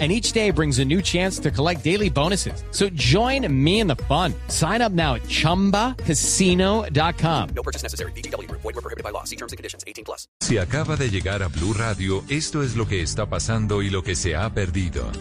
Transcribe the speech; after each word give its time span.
And 0.00 0.10
each 0.10 0.32
day 0.32 0.50
brings 0.50 0.80
a 0.80 0.84
new 0.84 1.00
chance 1.00 1.38
to 1.38 1.52
collect 1.52 1.84
daily 1.84 2.10
bonuses. 2.10 2.64
So 2.72 2.88
join 2.96 3.46
me 3.48 3.78
in 3.78 3.86
the 3.86 3.94
fun. 3.94 4.34
Sign 4.48 4.82
up 4.82 4.90
now 4.90 5.14
at 5.14 5.22
chumbacasino.com. 5.28 7.48
No 7.54 7.62
purchase 7.62 7.84
necessary. 7.84 8.10
BGW. 8.16 8.50
Void 8.50 8.64
were 8.64 8.72
prohibited 8.72 9.04
by 9.04 9.10
law. 9.10 9.22
See 9.22 9.36
terms 9.36 9.52
and 9.52 9.56
conditions. 9.56 9.84
18 9.86 10.04
plus. 10.04 10.26
Si 10.40 10.58
acaba 10.58 10.96
de 10.96 11.10
llegar 11.10 11.44
a 11.44 11.48
Blue 11.48 11.74
Radio, 11.74 12.24
esto 12.28 12.64
es 12.64 12.74
lo 12.74 12.88
que 12.88 13.02
está 13.02 13.26
pasando 13.26 13.82
y 13.82 13.90
lo 13.90 14.02
que 14.02 14.16
se 14.16 14.34
ha 14.34 14.52
perdido. 14.52 15.12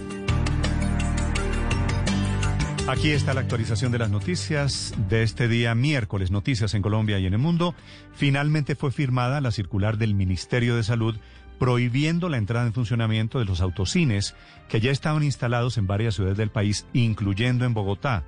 Aquí 2.86 3.12
está 3.12 3.34
la 3.34 3.40
actualización 3.40 3.94
de 3.94 4.00
las 4.00 4.10
noticias 4.10 4.94
de 5.08 5.24
este 5.24 5.48
día 5.48 5.74
miércoles, 5.74 6.32
noticias 6.32 6.74
en 6.74 6.82
Colombia 6.82 7.18
y 7.18 7.26
en 7.26 7.34
el 7.34 7.40
mundo. 7.40 7.76
Finalmente 8.14 8.76
fue 8.76 8.92
firmada 8.92 9.40
la 9.40 9.52
circular 9.52 9.98
del 9.98 10.16
Ministerio 10.16 10.76
de 10.76 10.84
Salud 10.84 11.16
prohibiendo 11.64 12.28
la 12.28 12.36
entrada 12.36 12.68
en 12.68 12.74
funcionamiento 12.74 13.40
de 13.40 13.46
los 13.46 13.62
autocines 13.62 14.36
que 14.68 14.82
ya 14.82 14.92
estaban 14.92 15.24
instalados 15.24 15.78
en 15.78 15.88
varias 15.88 16.16
ciudades 16.16 16.38
del 16.38 16.50
país, 16.50 16.86
incluyendo 16.92 17.64
en 17.64 17.74
Bogotá, 17.74 18.26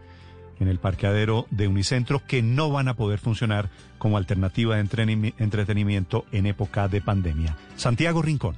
en 0.62 0.70
el 0.70 0.80
parqueadero 0.80 1.45
de 1.52 1.67
Unicentro, 1.67 2.21
que 2.26 2.41
no 2.41 2.71
van 2.71 2.88
a 2.88 2.93
poder 2.93 3.20
funcionar 3.20 3.70
como 3.98 4.16
alternativa 4.16 4.77
de 4.77 4.85
entretenimi- 4.85 5.34
entretenimiento 5.38 6.23
en 6.31 6.45
época 6.45 6.88
de 6.88 7.02
pandemia. 7.02 7.57
Santiago 7.76 8.21
Rincón. 8.21 8.55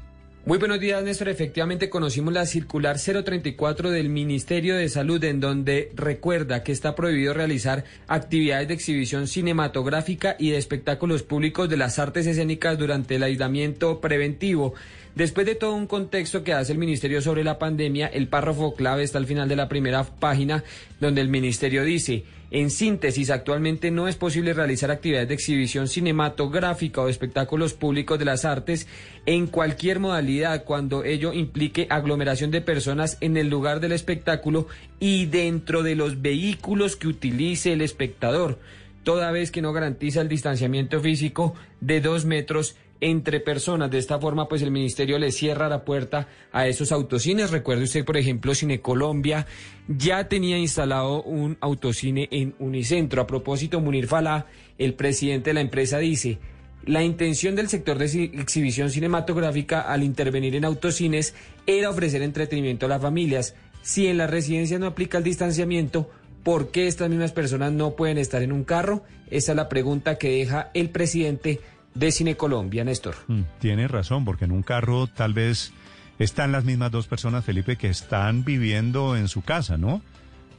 Muy 0.48 0.60
buenos 0.60 0.80
días, 0.80 1.04
Néstor. 1.04 1.28
Efectivamente, 1.28 1.90
conocimos 1.90 2.34
la 2.34 2.46
circular 2.46 2.98
034 2.98 3.92
del 3.92 4.08
Ministerio 4.08 4.78
de 4.78 4.88
Salud, 4.88 5.22
en 5.26 5.42
donde 5.42 5.92
recuerda 5.94 6.64
que 6.64 6.72
está 6.72 6.96
prohibido 6.96 7.34
realizar 7.34 7.84
actividades 8.08 8.70
de 8.70 8.76
exhibición 8.76 9.28
cinematográfica 9.28 10.38
y 10.40 10.52
de 10.52 10.58
espectáculos 10.58 11.24
públicos 11.24 11.68
de 11.68 11.76
las 11.76 12.00
artes 12.00 12.28
escénicas 12.28 12.78
durante 12.78 13.16
el 13.16 13.24
aislamiento 13.24 14.00
preventivo. 14.00 14.74
Después 15.18 15.48
de 15.48 15.56
todo 15.56 15.74
un 15.74 15.88
contexto 15.88 16.44
que 16.44 16.54
hace 16.54 16.74
el 16.74 16.78
Ministerio 16.78 17.24
sobre 17.24 17.44
la 17.44 17.58
pandemia, 17.58 18.06
el 18.06 18.28
párrafo 18.28 18.76
clave 18.76 19.02
está 19.02 19.18
al 19.18 19.26
final 19.26 19.50
de 19.50 19.56
la 19.56 19.68
primera 19.68 20.04
página, 20.04 20.64
donde 21.00 21.22
el 21.22 21.28
Ministerio 21.28 21.84
dice, 21.84 22.24
en 22.52 22.70
síntesis, 22.70 23.32
actualmente 23.32 23.90
no 23.90 24.08
es 24.08 24.16
posible 24.16 24.54
realizar 24.54 24.92
actividades 24.92 25.28
de 25.28 25.34
exhibición 25.34 25.88
cinematográfica 25.88 27.02
o 27.02 27.10
espectáculos 27.10 27.74
públicos 27.74 28.20
de 28.20 28.26
las 28.26 28.46
artes 28.46 28.86
en 29.26 29.48
cualquier 29.48 30.00
modalidad 30.00 30.66
cuando 30.66 31.04
ello 31.04 31.34
implique 31.34 31.88
aglomeración 31.90 32.52
de 32.52 32.62
personas 32.62 33.18
en 33.20 33.38
el 33.38 33.50
lugar 33.50 33.80
del 33.80 33.94
espectáculo 33.94 34.68
y 35.00 35.26
dentro 35.26 35.82
de 35.82 35.96
los 35.96 36.22
vehículos 36.22 36.96
que 36.96 37.08
utilice 37.08 37.74
el 37.74 37.82
espectador, 37.82 38.60
toda 39.02 39.32
vez 39.32 39.50
que 39.50 39.64
no 39.64 39.74
garantiza 39.74 40.22
el 40.22 40.30
distanciamiento 40.30 41.00
físico 41.00 41.56
de 41.82 42.02
dos 42.02 42.26
metros 42.26 42.76
entre 43.02 43.40
personas. 43.40 43.92
De 43.92 43.98
esta 43.98 44.20
forma, 44.20 44.48
pues 44.48 44.62
el 44.62 44.72
ministerio 44.72 45.20
le 45.20 45.32
cierra 45.32 45.70
la 45.70 45.84
puerta 45.86 46.28
a 46.52 46.68
esos 46.68 46.92
autocines. 46.92 47.52
Recuerde 47.52 47.84
usted, 47.84 48.06
por 48.06 48.18
ejemplo, 48.18 48.56
Cine 48.56 48.82
Colombia 48.82 49.46
ya 49.88 50.28
tenía 50.28 50.58
instalado 50.58 51.24
un 51.24 51.58
autocine 51.62 52.28
en 52.32 52.56
Unicentro. 52.60 53.22
A 53.22 53.28
propósito, 53.28 53.80
Munir 53.80 54.08
Falá, 54.08 54.48
el 54.78 54.94
presidente 54.94 55.50
de 55.50 55.56
la 55.56 55.62
empresa, 55.62 55.98
dice... 56.00 56.40
La 56.86 57.04
intención 57.04 57.54
del 57.58 57.68
sector 57.68 57.98
de 57.98 58.06
ci- 58.06 58.40
exhibición 58.40 58.90
cinematográfica 58.90 59.82
al 59.82 60.04
intervenir 60.04 60.56
en 60.56 60.64
autocines 60.64 61.36
era 61.66 61.90
ofrecer 61.90 62.22
entretenimiento 62.22 62.86
a 62.86 62.90
las 62.90 63.02
familias. 63.02 63.56
Si 63.82 64.08
en 64.08 64.18
las 64.18 64.30
residencias 64.30 64.80
no 64.80 64.86
aplica 64.86 65.18
el 65.18 65.26
distanciamiento, 65.26 66.10
¿por 66.44 66.72
qué 66.72 66.88
estas 66.88 67.10
mismas 67.10 67.34
personas 67.34 67.74
no 67.74 67.98
pueden 67.98 68.18
estar 68.18 68.42
en 68.42 68.54
un 68.54 68.64
carro? 68.64 69.04
Esa 69.30 69.52
es 69.52 69.56
la 69.58 69.68
pregunta 69.68 70.18
que 70.18 70.30
deja 70.30 70.72
el 70.74 70.90
presidente 70.90 71.60
de 71.98 72.12
Cine 72.12 72.36
Colombia, 72.38 72.84
Néstor. 72.84 73.16
Mm, 73.28 73.42
Tiene 73.60 73.88
razón, 73.88 74.26
porque 74.26 74.46
en 74.46 74.52
un 74.52 74.64
carro 74.64 75.08
tal 75.08 75.34
vez 75.34 75.74
están 76.20 76.52
las 76.52 76.64
mismas 76.64 76.92
dos 76.92 77.08
personas, 77.08 77.46
Felipe, 77.46 77.76
que 77.76 77.90
están 77.90 78.44
viviendo 78.44 79.16
en 79.18 79.28
su 79.28 79.42
casa, 79.42 79.78
¿no? 79.78 80.02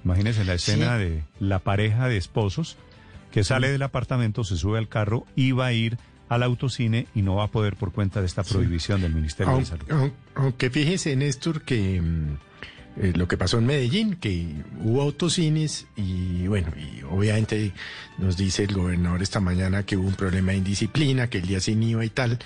Imagínense 0.04 0.44
la 0.44 0.54
escena 0.54 0.97
de 0.97 1.25
la 1.41 1.59
pareja 1.59 2.09
de 2.09 2.16
esposos 2.16 2.77
que 3.32 3.44
sale 3.44 3.69
del 3.71 3.82
apartamento, 3.82 4.44
se 4.44 4.56
sube 4.56 4.78
al 4.78 4.88
carro 4.88 5.27
y 5.37 5.53
va 5.53 5.66
a 5.66 5.72
ir 5.72 5.98
al 6.28 6.43
autocine 6.43 7.06
y 7.15 7.22
no 7.22 7.37
va 7.37 7.44
a 7.44 7.48
poder 7.48 7.77
por 7.77 7.93
cuenta 7.93 8.21
de 8.21 8.27
esta 8.27 8.43
prohibición 8.44 9.00
del 9.00 9.15
Ministerio 9.15 9.56
de 9.56 9.65
Salud. 9.65 9.84
aun- 9.91 10.12
aunque 10.34 10.71
fíjese, 10.71 11.16
Néstor, 11.16 11.62
que 11.62 12.00
mm, 12.00 12.37
eh, 13.00 13.12
lo 13.14 13.28
que 13.28 13.36
pasó 13.36 13.59
en 13.59 13.66
Medellín, 13.66 14.16
que 14.16 14.47
hubo 14.82 15.03
autocines 15.03 15.86
y 15.97 16.47
bueno, 16.48 16.69
y 16.76 17.03
obviamente 17.04 17.72
nos 18.19 18.36
dice 18.36 18.64
el 18.64 18.75
gobernador 18.75 19.22
esta 19.22 19.41
mañana 19.41 19.84
que 19.84 19.97
hubo 19.97 20.09
un 20.09 20.14
problema 20.14 20.53
de 20.53 20.59
indisciplina, 20.59 21.31
que 21.31 21.38
el 21.38 21.47
día 21.47 21.60
sin 21.60 21.82
IVA 21.82 22.04
y 22.04 22.10
tal, 22.10 22.38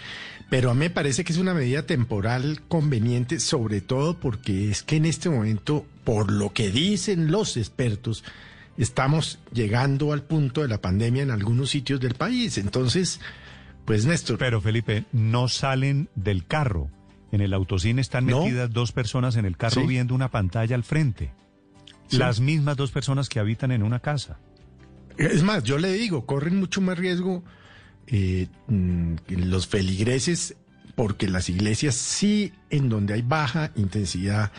pero 0.51 0.71
a 0.71 0.75
mí 0.75 0.81
me 0.81 0.91
parece 0.91 1.25
que 1.25 1.33
es 1.33 1.39
una 1.39 1.55
medida 1.55 1.87
temporal 1.87 2.61
conveniente, 2.69 3.41
sobre 3.41 3.81
todo 3.81 4.19
porque 4.19 4.71
es 4.71 4.83
que 4.83 4.97
en 4.97 5.07
este 5.07 5.31
momento, 5.31 5.87
por 6.05 6.31
lo 6.31 6.53
que 6.53 6.71
dicen 6.71 7.31
los 7.31 7.57
expertos, 7.57 8.23
estamos 8.77 9.39
llegando 9.55 10.13
al 10.13 10.23
punto 10.23 10.61
de 10.61 10.69
la 10.69 10.83
pandemia 10.83 11.23
en 11.23 11.31
algunos 11.31 11.71
sitios 11.71 12.01
del 12.01 12.15
país. 12.15 12.59
Entonces, 12.59 13.21
pues 13.87 14.05
Néstor, 14.05 14.37
Pero 14.37 14.61
Felipe, 14.61 15.05
no 15.13 15.49
salen 15.49 16.11
del 16.15 16.47
carro. 16.47 16.91
En 17.33 17.41
el 17.41 17.53
autocine 17.55 18.01
están 18.01 18.27
¿No? 18.27 18.45
metidas 18.45 18.71
dos 18.73 18.93
personas 18.93 19.37
en 19.37 19.45
el 19.47 19.57
carro 19.57 19.81
Sí. 19.83 19.87
viendo 19.89 20.15
una 20.15 20.31
pantalla 20.31 20.77
al 20.77 20.85
frente. 20.85 21.33
Sí. 22.09 22.19
Las 22.19 22.41
mismas 22.41 22.77
dos 22.77 22.93
personas 22.93 23.29
que 23.29 23.41
habitan 23.41 23.73
en 23.73 23.83
una 23.83 23.99
casa. 24.01 24.39
Es 25.19 25.43
más, 25.43 25.65
yo 25.65 25.79
le 25.79 25.93
digo, 25.93 26.25
corren 26.27 26.57
mucho 26.59 26.81
más 26.81 26.99
riesgo 26.99 27.43
eh, 28.07 28.49
mm, 28.69 29.15
los 29.29 29.67
feligreses 29.67 30.57
porque 30.95 31.29
las 31.29 31.49
iglesias 31.49 31.95
sí, 31.95 32.53
en 32.69 32.89
donde 32.91 33.15
hay 33.15 33.23
baja 33.23 33.71
intensidad 33.77 34.53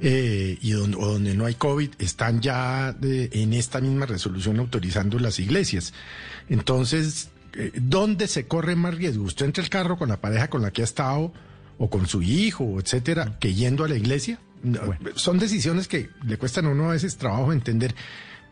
eh, 0.00 0.58
y 0.60 0.70
donde, 0.72 0.96
o 0.96 1.06
donde 1.12 1.34
no 1.34 1.44
hay 1.44 1.54
COVID, 1.54 1.90
están 1.98 2.40
ya 2.40 2.92
de- 2.92 3.28
en 3.32 3.52
esta 3.52 3.80
misma 3.80 4.06
resolución 4.06 4.58
autorizando 4.58 5.18
las 5.18 5.38
iglesias. 5.38 5.92
Entonces, 6.48 7.30
eh, 7.52 7.70
¿dónde 7.80 8.26
se 8.26 8.46
corre 8.48 8.74
más 8.76 8.94
riesgo? 8.94 9.24
¿Usted 9.24 9.46
entra 9.46 9.62
el 9.62 9.70
carro 9.70 9.96
con 9.98 10.08
la 10.08 10.20
pareja 10.20 10.48
con 10.48 10.62
la 10.62 10.70
que 10.72 10.80
ha 10.80 10.84
estado 10.84 11.32
o 11.82 11.88
con 11.88 12.06
su 12.06 12.20
hijo, 12.22 12.78
etcétera, 12.78 13.38
que 13.40 13.54
yendo 13.54 13.84
a 13.84 13.88
la 13.88 13.96
iglesia? 13.96 14.38
Bueno. 14.62 14.98
Son 15.14 15.38
decisiones 15.38 15.88
que 15.88 16.10
le 16.26 16.36
cuestan 16.36 16.66
a 16.66 16.68
uno 16.68 16.90
a 16.90 16.92
veces 16.92 17.16
trabajo 17.16 17.54
entender, 17.54 17.94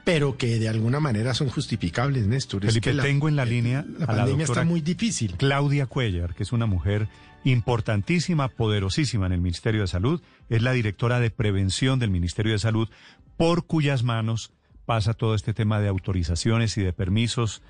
pero 0.02 0.38
que 0.38 0.58
de 0.58 0.70
alguna 0.70 0.98
manera 1.00 1.34
son 1.34 1.50
justificables, 1.50 2.26
Néstor. 2.26 2.64
Es 2.64 2.70
Felipe, 2.72 2.90
que 2.90 2.94
la- 2.96 3.02
tengo 3.02 3.28
en 3.28 3.36
la 3.36 3.44
línea 3.44 3.84
La 3.86 3.98
la 4.00 4.06
pandemia 4.06 4.46
doctora 4.46 4.62
está 4.62 4.64
muy 4.64 4.80
difícil. 4.80 5.34
Claudia 5.36 5.84
Cuellar, 5.84 6.34
que 6.34 6.42
es 6.44 6.52
una 6.52 6.64
mujer 6.64 7.08
importantísima, 7.44 8.48
poderosísima 8.48 9.26
en 9.26 9.32
el 9.32 9.40
Ministerio 9.42 9.82
de 9.82 9.86
Salud, 9.88 10.22
es 10.48 10.62
la 10.62 10.72
directora 10.72 11.20
de 11.20 11.30
prevención 11.30 11.98
del 11.98 12.08
Ministerio 12.10 12.52
de 12.52 12.58
Salud, 12.58 12.88
por 13.36 13.66
cuyas 13.66 14.02
manos 14.04 14.52
pasa 14.86 15.12
todo 15.12 15.34
este 15.34 15.52
tema 15.52 15.80
de 15.80 15.88
autorizaciones 15.88 16.78
y 16.78 16.82
de 16.82 16.94
permisos 16.94 17.60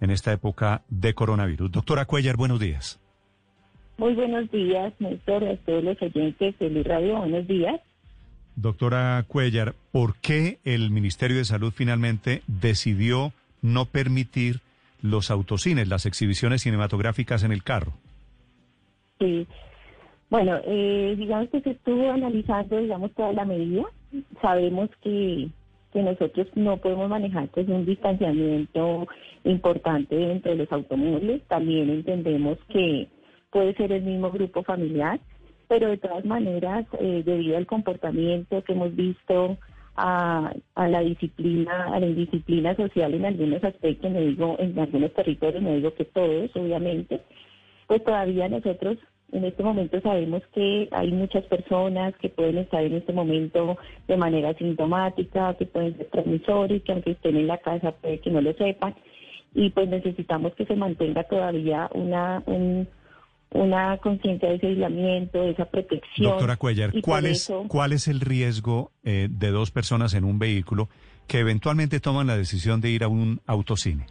en 0.00 0.10
esta 0.10 0.32
época 0.32 0.84
de 0.88 1.14
coronavirus. 1.14 1.72
Doctora 1.72 2.04
Cuellar, 2.04 2.36
buenos 2.36 2.60
días. 2.60 3.00
Muy 3.98 4.14
buenos 4.14 4.48
días, 4.52 4.92
Néstor, 5.00 5.42
a 5.42 5.56
todos 5.56 5.82
los 5.82 6.00
oyentes 6.00 6.56
de 6.60 6.70
mi 6.70 6.84
radio. 6.84 7.16
Buenos 7.18 7.48
días. 7.48 7.80
Doctora 8.54 9.24
Cuellar, 9.26 9.74
¿por 9.90 10.14
qué 10.20 10.58
el 10.64 10.90
Ministerio 10.90 11.36
de 11.36 11.44
Salud 11.44 11.72
finalmente 11.74 12.42
decidió 12.46 13.32
no 13.60 13.86
permitir 13.86 14.60
los 15.02 15.32
autocines, 15.32 15.88
las 15.88 16.06
exhibiciones 16.06 16.62
cinematográficas 16.62 17.42
en 17.42 17.50
el 17.50 17.64
carro? 17.64 17.92
Sí. 19.18 19.48
Bueno, 20.30 20.60
eh, 20.64 21.16
digamos 21.18 21.48
que 21.50 21.60
se 21.60 21.70
estuvo 21.70 22.12
analizando, 22.12 22.78
digamos, 22.78 23.12
toda 23.14 23.32
la 23.32 23.44
medida. 23.44 23.82
Sabemos 24.40 24.90
que, 25.02 25.48
que 25.92 26.02
nosotros 26.04 26.46
no 26.54 26.76
podemos 26.76 27.10
manejar 27.10 27.48
pues, 27.48 27.66
un 27.68 27.84
distanciamiento 27.84 29.08
importante 29.42 30.14
dentro 30.14 30.52
de 30.52 30.58
los 30.58 30.70
automóviles. 30.70 31.42
También 31.48 31.90
entendemos 31.90 32.58
que 32.68 33.08
puede 33.50 33.74
ser 33.74 33.92
el 33.92 34.02
mismo 34.02 34.30
grupo 34.30 34.62
familiar, 34.64 35.20
pero 35.68 35.88
de 35.88 35.98
todas 35.98 36.24
maneras, 36.24 36.86
eh, 37.00 37.22
debido 37.24 37.56
al 37.56 37.66
comportamiento 37.66 38.62
que 38.64 38.72
hemos 38.72 38.94
visto, 38.96 39.58
a, 39.96 40.52
a 40.76 40.88
la 40.88 41.00
disciplina, 41.00 41.86
a 41.92 42.00
la 42.00 42.06
indisciplina 42.06 42.76
social 42.76 43.14
en 43.14 43.24
algunos 43.26 43.62
aspectos, 43.64 44.10
me 44.10 44.20
digo, 44.22 44.56
en 44.58 44.78
algunos 44.78 45.12
territorios, 45.14 45.62
no 45.62 45.74
digo 45.74 45.94
que 45.94 46.04
todos, 46.06 46.54
obviamente, 46.56 47.20
pues 47.88 48.04
todavía 48.04 48.48
nosotros 48.48 48.98
en 49.32 49.44
este 49.44 49.62
momento 49.62 50.00
sabemos 50.00 50.42
que 50.54 50.88
hay 50.92 51.12
muchas 51.12 51.44
personas 51.46 52.14
que 52.16 52.30
pueden 52.30 52.58
estar 52.58 52.82
en 52.84 52.94
este 52.94 53.12
momento 53.12 53.76
de 54.08 54.16
manera 54.16 54.54
sintomática, 54.54 55.54
que 55.54 55.66
pueden 55.66 55.96
ser 55.98 56.06
transmisores, 56.10 56.82
que 56.82 56.92
aunque 56.92 57.12
estén 57.12 57.36
en 57.36 57.46
la 57.48 57.58
casa 57.58 57.92
puede 57.92 58.20
que 58.20 58.30
no 58.30 58.40
lo 58.40 58.52
sepan. 58.54 58.94
y 59.54 59.70
pues 59.70 59.88
necesitamos 59.88 60.54
que 60.54 60.66
se 60.66 60.76
mantenga 60.76 61.24
todavía 61.24 61.90
una 61.94 62.42
un- 62.46 62.88
una 63.50 63.96
conciencia 63.98 64.48
de 64.48 64.56
ese 64.56 64.66
aislamiento, 64.68 65.40
de 65.42 65.50
esa 65.50 65.64
protección. 65.64 66.30
Doctora 66.30 66.56
Cuellar, 66.56 66.92
¿cuál 67.00 67.26
es, 67.26 67.42
eso- 67.42 67.64
¿cuál 67.68 67.92
es 67.92 68.06
el 68.08 68.20
riesgo 68.20 68.90
eh, 69.04 69.28
de 69.30 69.50
dos 69.50 69.70
personas 69.70 70.14
en 70.14 70.24
un 70.24 70.38
vehículo 70.38 70.88
que 71.26 71.38
eventualmente 71.40 72.00
toman 72.00 72.26
la 72.26 72.36
decisión 72.36 72.80
de 72.80 72.90
ir 72.90 73.04
a 73.04 73.08
un 73.08 73.40
autocine? 73.46 74.06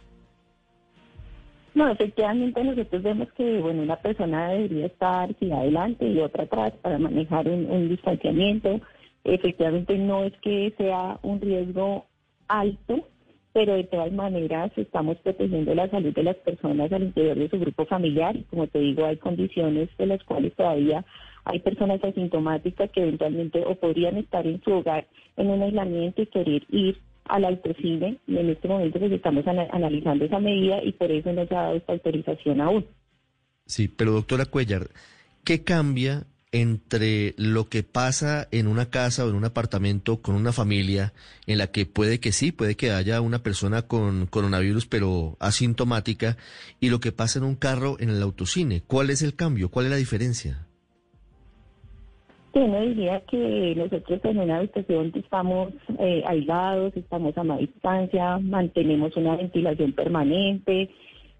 No, 1.74 1.88
efectivamente 1.88 2.64
nosotros 2.64 3.02
vemos 3.02 3.28
que 3.36 3.58
bueno 3.60 3.82
una 3.82 3.96
persona 3.96 4.48
debería 4.50 4.86
estar 4.86 5.32
sí, 5.38 5.52
adelante 5.52 6.08
y 6.08 6.18
otra 6.18 6.44
atrás 6.44 6.72
para 6.82 6.98
manejar 6.98 7.46
un, 7.48 7.70
un 7.70 7.88
distanciamiento. 7.88 8.80
Efectivamente 9.24 9.96
no 9.98 10.24
es 10.24 10.32
que 10.42 10.72
sea 10.76 11.18
un 11.22 11.40
riesgo 11.40 12.06
alto, 12.48 13.06
pero 13.52 13.74
de 13.74 13.84
todas 13.84 14.12
maneras 14.12 14.70
estamos 14.76 15.16
protegiendo 15.18 15.74
la 15.74 15.88
salud 15.90 16.12
de 16.14 16.22
las 16.22 16.36
personas 16.36 16.92
al 16.92 17.02
interior 17.04 17.36
de 17.36 17.48
su 17.48 17.58
grupo 17.58 17.86
familiar 17.86 18.36
como 18.50 18.66
te 18.66 18.78
digo 18.78 19.06
hay 19.06 19.16
condiciones 19.16 19.88
de 19.98 20.06
las 20.06 20.22
cuales 20.24 20.54
todavía 20.54 21.04
hay 21.44 21.60
personas 21.60 22.02
asintomáticas 22.04 22.90
que 22.90 23.02
eventualmente 23.02 23.64
o 23.64 23.74
podrían 23.76 24.16
estar 24.18 24.46
en 24.46 24.62
su 24.62 24.70
hogar 24.72 25.06
en 25.36 25.48
un 25.48 25.62
aislamiento 25.62 26.22
y 26.22 26.26
querer 26.26 26.62
ir 26.70 26.98
al 27.24 27.44
autocine 27.44 28.18
y 28.26 28.36
en 28.36 28.50
este 28.50 28.68
momento 28.68 28.98
pues 28.98 29.12
estamos 29.12 29.46
ana- 29.46 29.68
analizando 29.72 30.24
esa 30.24 30.40
medida 30.40 30.82
y 30.82 30.92
por 30.92 31.10
eso 31.10 31.32
no 31.32 31.46
se 31.46 31.54
ha 31.54 31.62
dado 31.62 31.76
esta 31.76 31.92
autorización 31.92 32.60
aún. 32.60 32.86
Sí, 33.66 33.88
pero 33.88 34.12
doctora 34.12 34.46
Cuellar, 34.46 34.88
¿qué 35.44 35.62
cambia 35.62 36.24
entre 36.52 37.34
lo 37.36 37.68
que 37.68 37.82
pasa 37.82 38.48
en 38.50 38.66
una 38.68 38.88
casa 38.88 39.24
o 39.24 39.28
en 39.28 39.34
un 39.34 39.44
apartamento 39.44 40.22
con 40.22 40.34
una 40.34 40.52
familia 40.52 41.12
en 41.46 41.58
la 41.58 41.66
que 41.66 41.84
puede 41.84 42.20
que 42.20 42.32
sí, 42.32 42.52
puede 42.52 42.74
que 42.76 42.90
haya 42.90 43.20
una 43.20 43.40
persona 43.40 43.82
con 43.82 44.26
coronavirus 44.26 44.86
pero 44.86 45.36
asintomática 45.40 46.36
y 46.80 46.88
lo 46.88 47.00
que 47.00 47.12
pasa 47.12 47.38
en 47.38 47.44
un 47.44 47.56
carro 47.56 47.96
en 48.00 48.10
el 48.10 48.22
autocine? 48.22 48.82
¿Cuál 48.86 49.10
es 49.10 49.22
el 49.22 49.34
cambio? 49.34 49.70
¿Cuál 49.70 49.86
es 49.86 49.90
la 49.90 49.98
diferencia? 49.98 50.66
Sí, 52.54 52.60
uno 52.60 52.80
diría 52.80 53.20
que 53.30 53.74
nosotros 53.76 54.20
en 54.24 54.38
una 54.38 54.56
habitación 54.56 55.12
estamos 55.14 55.72
eh, 55.98 56.22
aislados, 56.26 56.96
estamos 56.96 57.36
a 57.36 57.44
más 57.44 57.58
distancia, 57.58 58.38
mantenemos 58.38 59.14
una 59.16 59.36
ventilación 59.36 59.92
permanente, 59.92 60.88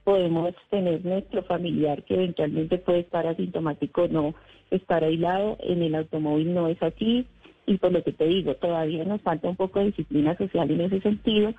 podemos 0.04 0.54
tener 0.70 1.02
nuestro 1.04 1.42
familiar 1.44 2.02
que 2.04 2.14
eventualmente 2.14 2.76
puede 2.78 3.00
estar 3.00 3.26
asintomático 3.26 4.02
o 4.02 4.08
no 4.08 4.34
estar 4.70 5.04
aislado. 5.04 5.56
En 5.60 5.82
el 5.82 5.94
automóvil 5.94 6.54
no 6.54 6.68
es 6.68 6.82
así 6.82 7.26
y 7.68 7.76
por 7.76 7.92
lo 7.92 8.02
que 8.02 8.12
te 8.12 8.24
digo, 8.24 8.54
todavía 8.54 9.04
nos 9.04 9.20
falta 9.20 9.48
un 9.48 9.56
poco 9.56 9.78
de 9.78 9.86
disciplina 9.86 10.36
social 10.38 10.70
en 10.70 10.80
ese 10.80 11.00
sentido 11.02 11.54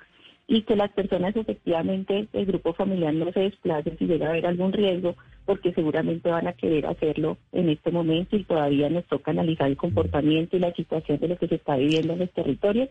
y 0.48 0.62
que 0.62 0.74
las 0.74 0.90
personas 0.90 1.36
efectivamente 1.36 2.26
del 2.32 2.46
grupo 2.46 2.74
familiar 2.74 3.14
no 3.14 3.30
se 3.30 3.38
desplacen 3.38 3.96
si 3.96 4.06
llega 4.06 4.26
a 4.26 4.30
haber 4.30 4.46
algún 4.46 4.72
riesgo, 4.72 5.14
porque 5.46 5.72
seguramente 5.72 6.28
van 6.28 6.48
a 6.48 6.54
querer 6.54 6.86
hacerlo 6.86 7.38
en 7.52 7.68
este 7.68 7.92
momento 7.92 8.36
y 8.36 8.42
todavía 8.42 8.90
nos 8.90 9.04
toca 9.06 9.30
analizar 9.30 9.68
el 9.68 9.76
comportamiento 9.76 10.56
y 10.56 10.60
la 10.60 10.74
situación 10.74 11.20
de 11.20 11.28
lo 11.28 11.38
que 11.38 11.46
se 11.46 11.54
está 11.54 11.76
viviendo 11.76 12.14
en 12.14 12.18
los 12.18 12.32
territorios. 12.32 12.88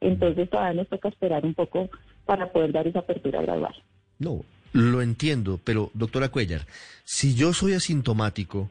Entonces 0.00 0.48
todavía 0.48 0.80
nos 0.80 0.88
toca 0.88 1.10
esperar 1.10 1.44
un 1.44 1.52
poco 1.52 1.90
para 2.24 2.50
poder 2.50 2.72
dar 2.72 2.86
esa 2.86 3.00
apertura 3.00 3.42
gradual. 3.42 3.74
No, 4.18 4.42
lo 4.72 5.02
entiendo, 5.02 5.60
pero 5.62 5.90
doctora 5.92 6.30
Cuellar, 6.30 6.62
si 7.04 7.34
yo 7.34 7.52
soy 7.52 7.74
asintomático, 7.74 8.70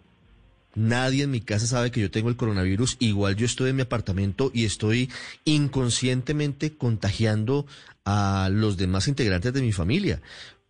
nadie 0.76 1.24
en 1.24 1.32
mi 1.32 1.42
casa 1.42 1.68
sabe 1.68 1.92
que 1.92 2.02
yo 2.02 2.12
tengo 2.12 2.30
el 2.30 2.36
coronavirus, 2.36 2.98
igual 3.00 3.36
yo 3.36 3.46
estoy 3.46 3.70
en 3.70 3.78
mi 3.78 3.82
apartamento 3.84 4.52
y 4.54 4.66
estoy 4.66 5.10
inconscientemente 5.46 6.76
contagiando 6.76 7.66
a 8.06 8.50
los 8.52 8.78
demás 8.78 9.08
integrantes 9.08 9.54
de 9.54 9.62
mi 9.62 9.72
familia. 9.72 10.22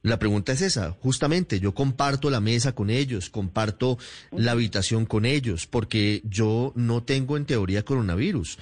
La 0.02 0.20
pregunta 0.20 0.52
es 0.52 0.62
esa, 0.62 0.92
justamente, 0.92 1.62
yo 1.62 1.74
comparto 1.74 2.30
la 2.30 2.42
mesa 2.42 2.76
con 2.76 2.90
ellos, 2.90 3.30
comparto 3.30 3.98
la 4.32 4.52
habitación 4.52 5.06
con 5.06 5.26
ellos, 5.26 5.66
porque 5.66 6.22
yo 6.26 6.74
no 6.76 7.04
tengo 7.04 7.38
en 7.38 7.46
teoría 7.46 7.86
coronavirus. 7.86 8.58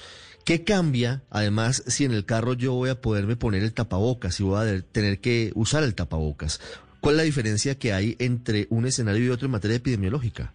¿Qué 0.45 0.63
cambia, 0.63 1.23
además, 1.31 1.83
si 1.87 2.05
en 2.05 2.11
el 2.11 2.25
carro 2.25 2.53
yo 2.53 2.73
voy 2.73 2.91
a 2.91 3.01
poderme 3.01 3.37
poner 3.37 3.63
el 3.63 3.73
tapabocas, 3.73 4.35
si 4.35 4.43
voy 4.43 4.67
a 4.67 4.81
tener 4.81 5.19
que 5.19 5.51
usar 5.55 5.81
el 5.83 5.95
tapabocas? 5.95 6.61
¿Cuál 6.99 7.15
es 7.15 7.17
la 7.17 7.23
diferencia 7.23 7.79
que 7.79 7.91
hay 7.91 8.15
entre 8.19 8.67
un 8.69 8.85
escenario 8.85 9.25
y 9.25 9.29
otro 9.29 9.47
en 9.47 9.53
materia 9.53 9.77
epidemiológica? 9.77 10.53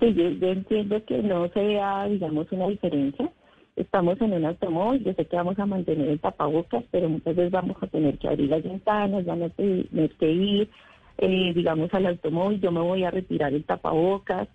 Sí, 0.00 0.14
yo, 0.14 0.30
yo 0.30 0.48
entiendo 0.48 1.04
que 1.04 1.22
no 1.22 1.48
se 1.48 1.60
vea, 1.60 2.06
digamos, 2.06 2.50
una 2.52 2.68
diferencia. 2.68 3.30
Estamos 3.76 4.20
en 4.20 4.32
un 4.32 4.44
automóvil, 4.46 5.04
yo 5.04 5.12
sé 5.14 5.26
que 5.26 5.36
vamos 5.36 5.58
a 5.58 5.66
mantener 5.66 6.08
el 6.08 6.20
tapabocas, 6.20 6.84
pero 6.90 7.08
muchas 7.08 7.36
veces 7.36 7.52
vamos 7.52 7.76
a 7.82 7.86
tener 7.86 8.18
que 8.18 8.28
abrir 8.28 8.48
las 8.48 8.62
ventanas, 8.62 9.24
van 9.24 9.42
a 9.42 9.48
tener 9.50 10.10
que 10.18 10.30
ir, 10.30 10.70
eh, 11.18 11.52
digamos, 11.54 11.92
al 11.94 12.06
automóvil, 12.06 12.60
yo 12.60 12.72
me 12.72 12.80
voy 12.80 13.04
a 13.04 13.10
retirar 13.10 13.52
el 13.52 13.64
tapabocas, 13.64 14.48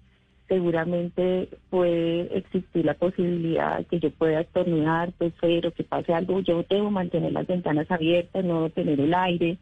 seguramente 0.48 1.50
puede 1.70 2.38
existir 2.38 2.86
la 2.86 2.94
posibilidad 2.96 3.86
que 3.88 4.00
yo 4.00 4.12
pueda 4.12 4.42
estornudar, 4.42 5.12
toser 5.14 5.68
o 5.68 5.72
que 5.72 5.84
pase 5.84 6.14
algo, 6.14 6.40
yo 6.42 6.64
debo 6.70 6.92
mantener 6.92 7.32
las 7.32 7.48
ventanas 7.48 7.90
abiertas, 7.90 8.44
no 8.44 8.70
tener 8.70 9.00
el 9.00 9.14
aire 9.14 9.58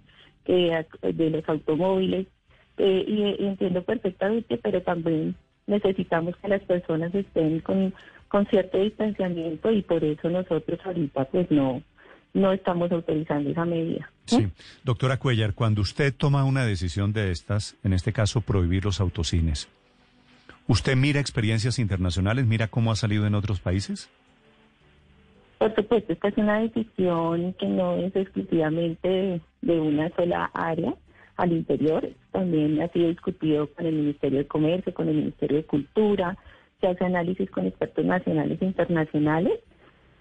eh, 0.45 0.85
de 1.01 1.29
los 1.29 1.47
automóviles, 1.47 2.27
eh, 2.77 3.05
y, 3.07 3.43
y 3.43 3.47
entiendo 3.47 3.83
perfectamente, 3.83 4.57
pero 4.57 4.81
también 4.81 5.35
necesitamos 5.67 6.35
que 6.37 6.47
las 6.47 6.61
personas 6.63 7.13
estén 7.13 7.59
con, 7.61 7.93
con 8.27 8.45
cierto 8.47 8.79
distanciamiento 8.79 9.71
y 9.71 9.81
por 9.81 10.03
eso 10.03 10.29
nosotros 10.29 10.79
ahorita 10.83 11.25
pues 11.25 11.49
no, 11.51 11.81
no 12.33 12.51
estamos 12.51 12.91
autorizando 12.91 13.49
esa 13.49 13.65
medida. 13.65 14.09
Sí. 14.25 14.47
Doctora 14.83 15.17
Cuellar, 15.17 15.53
cuando 15.53 15.81
usted 15.81 16.13
toma 16.15 16.43
una 16.45 16.65
decisión 16.65 17.13
de 17.13 17.31
estas, 17.31 17.77
en 17.83 17.93
este 17.93 18.13
caso 18.13 18.41
prohibir 18.41 18.85
los 18.85 18.99
autocines, 18.99 19.69
¿usted 20.67 20.95
mira 20.95 21.19
experiencias 21.19 21.79
internacionales, 21.79 22.45
mira 22.45 22.67
cómo 22.67 22.91
ha 22.91 22.95
salido 22.95 23.27
en 23.27 23.35
otros 23.35 23.59
países? 23.59 24.09
Por 25.59 25.73
supuesto, 25.75 26.11
esta 26.11 26.27
es 26.27 26.37
una 26.37 26.59
decisión 26.59 27.53
que 27.53 27.67
no 27.67 27.95
es 27.95 28.13
exclusivamente 28.15 29.07
de, 29.07 29.41
de 29.61 29.79
una 29.79 30.09
sola 30.15 30.51
área 30.53 30.93
al 31.37 31.51
interior. 31.51 32.07
También 32.31 32.81
ha 32.81 32.87
sido 32.89 33.09
discutido 33.09 33.67
con 33.73 33.85
el 33.85 33.95
Ministerio 33.95 34.39
de 34.39 34.47
Comercio, 34.47 34.93
con 34.93 35.09
el 35.09 35.15
Ministerio 35.15 35.57
de 35.57 35.65
Cultura, 35.65 36.37
se 36.83 36.87
hace 36.87 37.05
análisis 37.05 37.49
con 37.49 37.65
expertos 37.65 38.03
nacionales 38.03 38.61
e 38.61 38.65
internacionales 38.65 39.59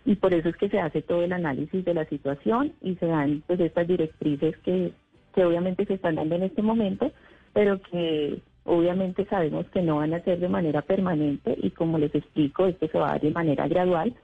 y 0.05 0.15
por 0.15 0.33
eso 0.33 0.49
es 0.49 0.57
que 0.57 0.69
se 0.69 0.79
hace 0.79 1.03
todo 1.03 1.25
el 1.25 1.33
análisis 1.33 1.85
de 1.85 1.93
la 1.93 2.05
situación 2.07 2.73
y 2.81 2.95
se 2.97 3.07
dan 3.07 3.43
pues 3.49 3.59
estas 3.59 3.89
directrices 3.89 4.57
que, 4.59 4.93
que 5.35 5.45
obviamente 5.45 5.85
se 5.87 5.95
están 5.95 6.15
dando 6.15 6.37
en 6.37 6.45
este 6.45 6.63
momento, 6.63 7.11
pero 7.53 7.81
que 7.83 8.41
obviamente 8.65 9.25
sabemos 9.27 9.67
que 9.71 9.83
no 9.83 9.97
van 9.97 10.15
a 10.15 10.23
ser 10.23 10.39
de 10.39 10.49
manera 10.49 10.83
permanente 10.83 11.57
y 11.61 11.71
como 11.71 11.99
les 11.99 12.15
explico, 12.15 12.67
esto 12.67 12.87
se 12.87 12.99
va 12.99 13.09
a 13.09 13.13
dar 13.13 13.21
de 13.23 13.31
manera 13.33 13.67
gradual. 13.67 14.15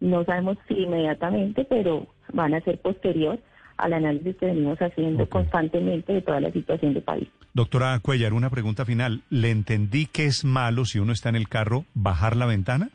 No 0.00 0.24
sabemos 0.24 0.58
si 0.68 0.74
inmediatamente, 0.74 1.64
pero 1.64 2.06
van 2.34 2.52
a 2.52 2.60
ser 2.60 2.78
posterior 2.80 3.38
al 3.78 3.92
análisis 3.94 4.36
que 4.36 4.46
venimos 4.46 4.78
haciendo 4.80 5.28
constantemente 5.28 6.12
de 6.12 6.22
toda 6.22 6.40
la 6.40 6.50
situación 6.52 6.94
del 6.94 7.02
país. 7.02 7.28
Doctora 7.54 7.98
Cuellar, 8.00 8.32
una 8.34 8.50
pregunta 8.50 8.84
final. 8.84 9.22
¿Le 9.30 9.50
entendí 9.50 10.06
que 10.06 10.26
es 10.26 10.44
malo 10.44 10.84
si 10.84 10.98
uno 10.98 11.12
está 11.12 11.28
en 11.30 11.36
el 11.36 11.48
carro 11.48 11.84
bajar 11.94 12.36
la 12.36 12.46
ventana? 12.46 12.90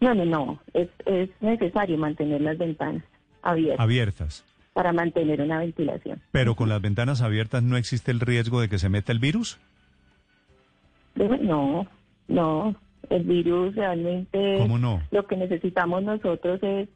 No, 0.00 0.14
no, 0.14 0.24
no, 0.24 0.60
es, 0.72 0.88
es 1.04 1.28
necesario 1.40 1.98
mantener 1.98 2.40
las 2.40 2.56
ventanas 2.56 3.04
abiertas 3.42 3.80
Abiertas. 3.84 4.44
para 4.72 4.92
mantener 4.92 5.42
una 5.42 5.58
ventilación. 5.58 6.20
Pero 6.32 6.54
con 6.54 6.68
las 6.70 6.80
ventanas 6.80 7.20
abiertas 7.20 7.62
no 7.62 7.76
existe 7.76 8.10
el 8.10 8.20
riesgo 8.20 8.60
de 8.62 8.68
que 8.70 8.78
se 8.78 8.88
meta 8.88 9.12
el 9.12 9.18
virus. 9.18 9.58
No, 11.16 11.86
no, 12.28 12.74
el 13.08 13.24
virus 13.24 13.74
realmente... 13.74 14.58
¿Cómo 14.58 14.78
no? 14.78 15.02
Lo 15.10 15.26
que 15.26 15.36
necesitamos 15.36 16.02
nosotros 16.02 16.60
es, 16.62 16.88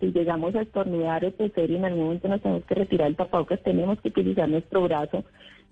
si 0.00 0.06
llegamos 0.12 0.54
a 0.54 0.62
estornudar 0.62 1.24
o 1.24 1.32
toser 1.32 1.70
y 1.70 1.76
en 1.76 1.84
algún 1.84 2.04
momento 2.04 2.28
nos 2.28 2.42
tenemos 2.42 2.64
que 2.64 2.74
retirar 2.74 3.08
el 3.08 3.16
tapabocas, 3.16 3.62
tenemos 3.62 4.00
que 4.00 4.08
utilizar 4.08 4.48
nuestro 4.48 4.82
brazo, 4.82 5.24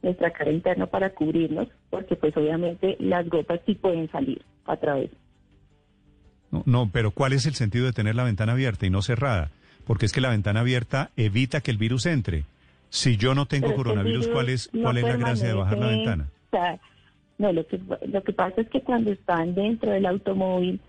nuestra 0.02 0.30
cara 0.32 0.52
interna 0.52 0.86
para 0.86 1.10
cubrirnos, 1.10 1.68
porque 1.88 2.16
pues 2.16 2.36
obviamente 2.36 2.96
las 3.00 3.28
gotas 3.28 3.60
sí 3.66 3.74
pueden 3.74 4.10
salir 4.10 4.42
a 4.66 4.76
través. 4.76 5.10
No, 6.50 6.62
no, 6.66 6.90
pero 6.92 7.10
¿cuál 7.10 7.32
es 7.32 7.46
el 7.46 7.54
sentido 7.54 7.86
de 7.86 7.92
tener 7.92 8.14
la 8.14 8.24
ventana 8.24 8.52
abierta 8.52 8.86
y 8.86 8.90
no 8.90 9.02
cerrada? 9.02 9.50
Porque 9.86 10.06
es 10.06 10.12
que 10.12 10.20
la 10.20 10.30
ventana 10.30 10.60
abierta 10.60 11.10
evita 11.16 11.60
que 11.60 11.70
el 11.70 11.78
virus 11.78 12.06
entre. 12.06 12.44
Si 12.90 13.16
yo 13.16 13.34
no 13.34 13.46
tengo 13.46 13.68
Pero 13.68 13.76
coronavirus, 13.76 14.26
virus 14.26 14.34
¿cuál 14.34 14.48
es, 14.48 14.70
no 14.72 14.82
cuál 14.82 14.98
es 14.98 15.04
la 15.04 15.16
gracia 15.16 15.48
de 15.48 15.54
bajar 15.54 15.78
la 15.78 15.86
ventana? 15.86 16.28
o 16.46 16.50
sea, 16.50 16.80
no, 17.40 17.52
lo 17.52 17.66
que, 17.66 17.80
lo 18.06 18.22
que 18.22 18.32
pasa 18.32 18.60
es 18.60 18.68
que 18.68 18.80
cuando 18.82 19.10
están 19.10 19.54
dentro 19.54 19.90
del 19.90 20.06
automóvil, 20.06 20.80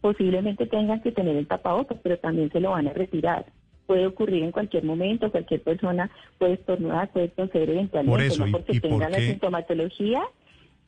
posiblemente 0.00 0.66
tengan 0.66 1.00
que 1.02 1.12
tener 1.12 1.36
el 1.36 1.46
tapabocas, 1.46 1.98
pero 2.02 2.18
también 2.18 2.50
se 2.52 2.60
lo 2.60 2.70
van 2.72 2.88
a 2.88 2.92
retirar. 2.92 3.46
Puede 3.86 4.06
ocurrir 4.06 4.42
en 4.42 4.50
cualquier 4.52 4.84
momento, 4.84 5.30
cualquier 5.30 5.62
persona 5.62 6.10
puede 6.38 6.54
estornudar, 6.54 7.10
puede 7.12 7.28
toser 7.28 7.70
eventualmente, 7.70 8.10
Por 8.10 8.22
eso, 8.22 8.40
no 8.42 8.48
¿y- 8.48 8.52
porque 8.52 8.76
y 8.76 8.80
tenga 8.80 9.08
la 9.08 9.18
sintomatología 9.18 10.22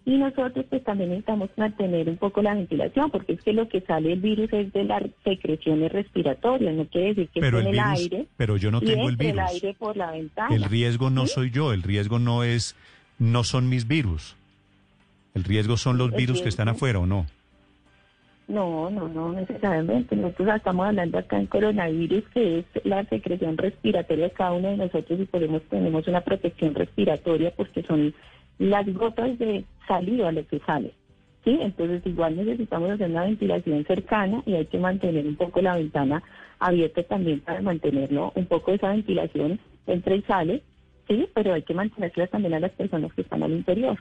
Y 0.08 0.18
nosotros 0.18 0.64
pues 0.70 0.84
también 0.84 1.10
necesitamos 1.10 1.50
mantener 1.56 2.08
un 2.08 2.16
poco 2.16 2.40
la 2.40 2.54
ventilación, 2.54 3.10
porque 3.10 3.32
es 3.32 3.42
que 3.42 3.52
lo 3.52 3.68
que 3.68 3.80
sale 3.80 4.12
el 4.12 4.20
virus 4.20 4.52
es 4.52 4.72
de 4.72 4.84
las 4.84 5.02
secreciones 5.24 5.90
respiratorias, 5.90 6.74
no 6.76 6.84
quiere 6.86 7.08
decir 7.08 7.28
que 7.30 7.40
Pero 7.40 7.58
esté 7.58 7.70
el 7.70 7.74
en 7.76 7.80
el 7.84 7.90
virus- 7.90 8.12
aire. 8.12 8.26
pero 8.36 8.56
yo 8.56 8.70
no 8.70 8.78
y 8.82 8.86
tengo 8.86 9.08
el 9.08 9.16
virus. 9.16 9.32
el 9.32 9.38
aire 9.40 9.74
por 9.76 9.96
la 9.96 10.12
ventana. 10.12 10.54
El 10.54 10.62
riesgo 10.62 11.10
no 11.10 11.26
¿Sí? 11.26 11.34
soy 11.34 11.50
yo, 11.50 11.72
el 11.72 11.82
riesgo 11.82 12.20
no 12.20 12.44
es, 12.44 12.76
no 13.18 13.42
son 13.42 13.68
mis 13.68 13.88
virus. 13.88 14.36
El 15.36 15.44
riesgo 15.44 15.76
son 15.76 15.98
los 15.98 16.12
virus 16.12 16.40
que 16.40 16.48
están 16.48 16.70
afuera 16.70 16.98
o 16.98 17.04
no. 17.04 17.26
No, 18.48 18.88
no, 18.88 19.06
no 19.06 19.34
necesariamente. 19.34 20.16
Nosotros 20.16 20.56
estamos 20.56 20.86
hablando 20.86 21.18
acá 21.18 21.38
en 21.38 21.44
coronavirus, 21.44 22.24
que 22.32 22.60
es 22.60 22.64
la 22.84 23.04
secreción 23.04 23.58
respiratoria 23.58 24.24
de 24.24 24.30
cada 24.30 24.54
uno 24.54 24.70
de 24.70 24.78
nosotros 24.78 25.20
y 25.20 25.26
podemos 25.26 25.60
tenemos 25.64 26.08
una 26.08 26.22
protección 26.22 26.74
respiratoria 26.74 27.52
porque 27.54 27.82
son 27.82 28.14
las 28.58 28.86
gotas 28.94 29.38
de 29.38 29.66
saliva 29.86 30.32
lo 30.32 30.46
que 30.46 30.58
sale. 30.60 30.94
¿sí? 31.44 31.58
Entonces 31.60 32.00
igual 32.06 32.34
necesitamos 32.34 32.92
hacer 32.92 33.10
una 33.10 33.24
ventilación 33.24 33.84
cercana 33.84 34.42
y 34.46 34.54
hay 34.54 34.64
que 34.64 34.78
mantener 34.78 35.26
un 35.26 35.36
poco 35.36 35.60
la 35.60 35.76
ventana 35.76 36.22
abierta 36.60 37.02
también 37.02 37.40
para 37.40 37.60
mantenerlo 37.60 38.32
un 38.36 38.46
poco 38.46 38.72
esa 38.72 38.88
ventilación 38.88 39.60
entra 39.86 40.14
y 40.14 40.22
sale, 40.22 40.62
sí, 41.06 41.28
pero 41.34 41.52
hay 41.52 41.62
que 41.62 41.74
mantenerla 41.74 42.26
también 42.28 42.54
a 42.54 42.60
las 42.60 42.72
personas 42.72 43.12
que 43.12 43.20
están 43.20 43.42
al 43.42 43.52
interior. 43.52 43.98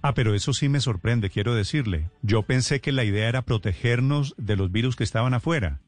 Ah, 0.00 0.14
pero 0.14 0.34
eso 0.34 0.52
sí 0.52 0.68
me 0.68 0.80
sorprende, 0.80 1.30
quiero 1.30 1.54
decirle. 1.54 2.10
Yo 2.22 2.42
pensé 2.42 2.80
que 2.80 2.92
la 2.92 3.04
idea 3.04 3.28
era 3.28 3.42
protegernos 3.42 4.34
de 4.36 4.56
los 4.56 4.70
virus 4.70 4.96
que 4.96 5.04
estaban 5.04 5.34
afuera. 5.34 5.80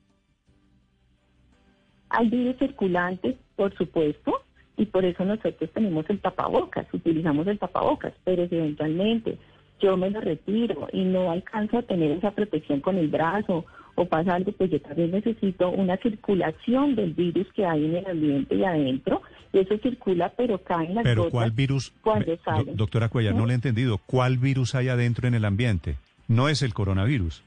Hay 2.08 2.28
virus 2.28 2.56
circulantes, 2.58 3.36
por 3.54 3.72
supuesto, 3.76 4.42
y 4.76 4.86
por 4.86 5.04
eso 5.04 5.24
nosotros 5.24 5.70
tenemos 5.72 6.08
el 6.08 6.20
tapabocas, 6.20 6.86
utilizamos 6.92 7.46
el 7.46 7.58
tapabocas, 7.58 8.12
pero 8.24 8.48
si 8.48 8.56
eventualmente 8.56 9.38
yo 9.80 9.96
me 9.96 10.10
lo 10.10 10.20
retiro 10.20 10.88
y 10.92 11.04
no 11.04 11.30
alcanzo 11.30 11.78
a 11.78 11.82
tener 11.82 12.10
esa 12.12 12.32
protección 12.32 12.80
con 12.80 12.96
el 12.96 13.08
brazo 13.08 13.64
o 14.00 14.06
pasa 14.06 14.34
algo, 14.34 14.52
pues 14.52 14.70
yo 14.70 14.80
también 14.80 15.10
necesito 15.10 15.68
una 15.70 15.96
circulación 15.98 16.94
del 16.94 17.12
virus 17.12 17.46
que 17.52 17.66
hay 17.66 17.84
en 17.84 17.96
el 17.96 18.06
ambiente 18.06 18.54
y 18.54 18.64
adentro, 18.64 19.20
y 19.52 19.58
eso 19.58 19.76
circula, 19.78 20.32
pero 20.36 20.58
cae 20.62 20.86
en 20.86 20.94
las 20.94 21.04
Pero 21.04 21.22
gotas 21.24 21.32
¿cuál 21.32 21.50
virus? 21.50 21.92
cuando 22.00 22.32
do- 22.36 22.72
doctora 22.74 23.08
Cuellar, 23.10 23.34
no 23.34 23.40
¿No? 23.40 23.46
le 23.46 23.52
he 23.52 23.56
entendido. 23.56 23.98
¿Cuál 24.06 24.38
virus 24.38 24.74
hay 24.74 24.88
adentro 24.88 25.28
en 25.28 25.34
el 25.34 25.44
ambiente? 25.44 25.96
No 26.28 26.48
es 26.48 26.62
el 26.62 26.72
coronavirus. 26.72 27.42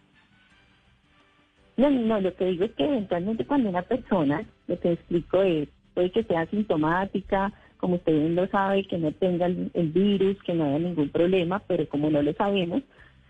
No, 1.77 1.89
no, 1.89 2.21
lo 2.21 2.35
que 2.35 2.45
digo 2.45 2.65
es 2.65 2.71
que 2.73 2.85
eventualmente 2.85 3.45
cuando 3.45 3.69
una 3.69 3.81
persona, 3.81 4.43
lo 4.67 4.79
que 4.79 4.91
explico 4.93 5.41
es, 5.41 5.67
puede 5.95 6.11
que 6.11 6.23
sea 6.23 6.45
sintomática, 6.47 7.51
como 7.77 7.95
usted 7.95 8.11
bien 8.13 8.35
lo 8.35 8.47
sabe, 8.47 8.85
que 8.85 8.97
no 8.97 9.11
tenga 9.11 9.47
el, 9.47 9.71
el 9.73 9.89
virus, 9.89 10.37
que 10.43 10.53
no 10.53 10.65
haya 10.65 10.79
ningún 10.79 11.09
problema, 11.09 11.59
pero 11.67 11.87
como 11.89 12.09
no 12.11 12.21
lo 12.21 12.31
sabemos, 12.33 12.83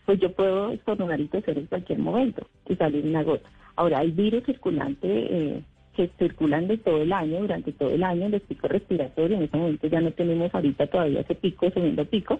pues 0.05 0.19
yo 0.19 0.31
puedo 0.33 0.71
estornudar 0.71 1.19
y 1.19 1.27
toser 1.27 1.57
en 1.57 1.67
cualquier 1.67 1.99
momento 1.99 2.47
y 2.67 2.75
salir 2.75 3.05
una 3.05 3.23
gota. 3.23 3.49
Ahora, 3.75 3.99
hay 3.99 4.11
virus 4.11 4.43
circulantes 4.45 5.09
eh, 5.11 5.61
que 5.95 6.09
circulan 6.19 6.67
de 6.67 6.77
todo 6.77 7.01
el 7.01 7.13
año, 7.13 7.39
durante 7.39 7.71
todo 7.71 7.89
el 7.91 8.03
año, 8.03 8.29
los 8.29 8.41
picos 8.41 8.69
respiratorios, 8.69 9.37
en 9.37 9.45
este 9.45 9.57
momento 9.57 9.87
ya 9.87 10.01
no 10.01 10.11
tenemos 10.11 10.53
ahorita 10.53 10.87
todavía 10.87 11.21
ese 11.21 11.35
pico, 11.35 11.69
segundo 11.69 12.05
pico, 12.05 12.39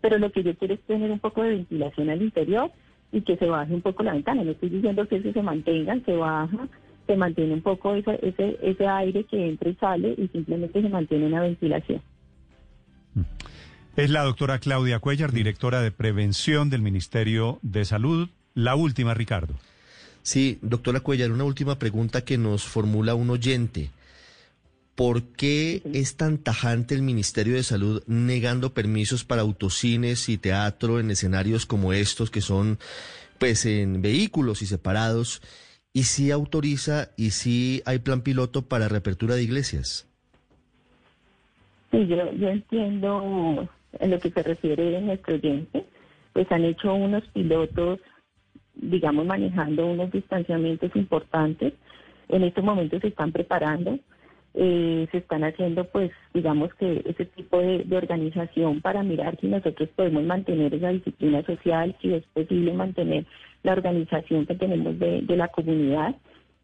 pero 0.00 0.18
lo 0.18 0.30
que 0.30 0.42
yo 0.42 0.54
quiero 0.56 0.74
es 0.74 0.80
tener 0.80 1.10
un 1.10 1.18
poco 1.18 1.42
de 1.42 1.50
ventilación 1.50 2.10
al 2.10 2.22
interior 2.22 2.70
y 3.12 3.22
que 3.22 3.36
se 3.36 3.46
baje 3.46 3.74
un 3.74 3.82
poco 3.82 4.02
la 4.02 4.12
ventana. 4.12 4.42
No 4.42 4.52
estoy 4.52 4.70
diciendo 4.70 5.06
que 5.06 5.16
eso 5.16 5.32
se 5.32 5.42
mantenga, 5.42 5.98
se 6.04 6.16
baja, 6.16 6.68
se 7.06 7.16
mantiene 7.16 7.54
un 7.54 7.62
poco 7.62 7.94
ese, 7.94 8.18
ese, 8.22 8.58
ese 8.62 8.86
aire 8.86 9.24
que 9.24 9.48
entra 9.48 9.68
y 9.68 9.74
sale 9.74 10.14
y 10.16 10.28
simplemente 10.28 10.80
se 10.80 10.88
mantiene 10.88 11.26
una 11.26 11.42
ventilación. 11.42 12.00
Es 13.94 14.08
la 14.08 14.22
doctora 14.22 14.58
Claudia 14.58 15.00
Cuellar, 15.00 15.32
directora 15.32 15.82
de 15.82 15.90
prevención 15.90 16.70
del 16.70 16.80
Ministerio 16.80 17.58
de 17.60 17.84
Salud. 17.84 18.30
La 18.54 18.74
última, 18.74 19.12
Ricardo. 19.12 19.52
Sí, 20.22 20.58
doctora 20.62 21.00
Cuellar, 21.00 21.30
una 21.30 21.44
última 21.44 21.78
pregunta 21.78 22.24
que 22.24 22.38
nos 22.38 22.64
formula 22.64 23.14
un 23.14 23.28
oyente. 23.28 23.90
¿Por 24.94 25.22
qué 25.22 25.82
es 25.92 26.16
tan 26.16 26.38
tajante 26.38 26.94
el 26.94 27.02
Ministerio 27.02 27.54
de 27.54 27.62
Salud 27.62 28.02
negando 28.06 28.72
permisos 28.72 29.24
para 29.24 29.42
autocines 29.42 30.30
y 30.30 30.38
teatro 30.38 30.98
en 30.98 31.10
escenarios 31.10 31.66
como 31.66 31.92
estos 31.92 32.30
que 32.30 32.40
son 32.40 32.78
pues 33.38 33.66
en 33.66 34.00
vehículos 34.00 34.62
y 34.62 34.66
separados 34.66 35.42
y 35.92 36.04
sí 36.04 36.30
autoriza 36.30 37.10
y 37.18 37.32
sí 37.32 37.82
hay 37.84 37.98
plan 37.98 38.22
piloto 38.22 38.62
para 38.62 38.88
reapertura 38.88 39.34
de 39.34 39.42
iglesias? 39.42 40.06
Sí, 41.90 42.06
yo, 42.06 42.32
yo 42.32 42.48
entiendo 42.48 43.68
en 43.98 44.10
lo 44.10 44.18
que 44.18 44.30
se 44.30 44.42
refiere 44.42 44.96
a 44.96 45.00
nuestro 45.00 45.34
oyente, 45.34 45.84
pues 46.32 46.50
han 46.50 46.64
hecho 46.64 46.94
unos 46.94 47.24
pilotos, 47.28 48.00
digamos, 48.74 49.26
manejando 49.26 49.86
unos 49.86 50.10
distanciamientos 50.10 50.94
importantes. 50.96 51.74
En 52.28 52.42
estos 52.42 52.64
momentos 52.64 53.00
se 53.00 53.08
están 53.08 53.32
preparando, 53.32 53.98
eh, 54.54 55.06
se 55.10 55.18
están 55.18 55.44
haciendo, 55.44 55.84
pues, 55.84 56.10
digamos 56.32 56.74
que 56.74 57.02
ese 57.06 57.26
tipo 57.26 57.58
de, 57.58 57.84
de 57.84 57.96
organización 57.96 58.80
para 58.80 59.02
mirar 59.02 59.38
si 59.40 59.46
nosotros 59.46 59.88
podemos 59.94 60.24
mantener 60.24 60.74
esa 60.74 60.88
disciplina 60.88 61.42
social, 61.44 61.96
si 62.00 62.14
es 62.14 62.24
posible 62.32 62.72
mantener 62.72 63.26
la 63.62 63.72
organización 63.72 64.46
que 64.46 64.54
tenemos 64.54 64.98
de, 64.98 65.22
de 65.22 65.36
la 65.36 65.48
comunidad 65.48 66.16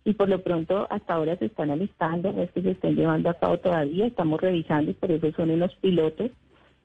y 0.05 0.15
por 0.15 0.29
lo 0.29 0.43
pronto 0.43 0.87
hasta 0.91 1.15
ahora 1.15 1.37
se 1.37 1.47
están 1.47 1.71
alistando, 1.71 2.31
es 2.43 2.51
que 2.53 2.63
se 2.63 2.71
estén 2.71 2.97
llevando 2.97 3.31
a 3.31 3.35
cabo 3.35 3.59
todavía, 3.59 4.07
estamos 4.07 4.41
revisando 4.41 4.91
y 4.91 4.95
por 4.95 5.11
eso 5.11 5.31
son 5.33 5.51
unos 5.51 5.75
pilotos 5.77 6.31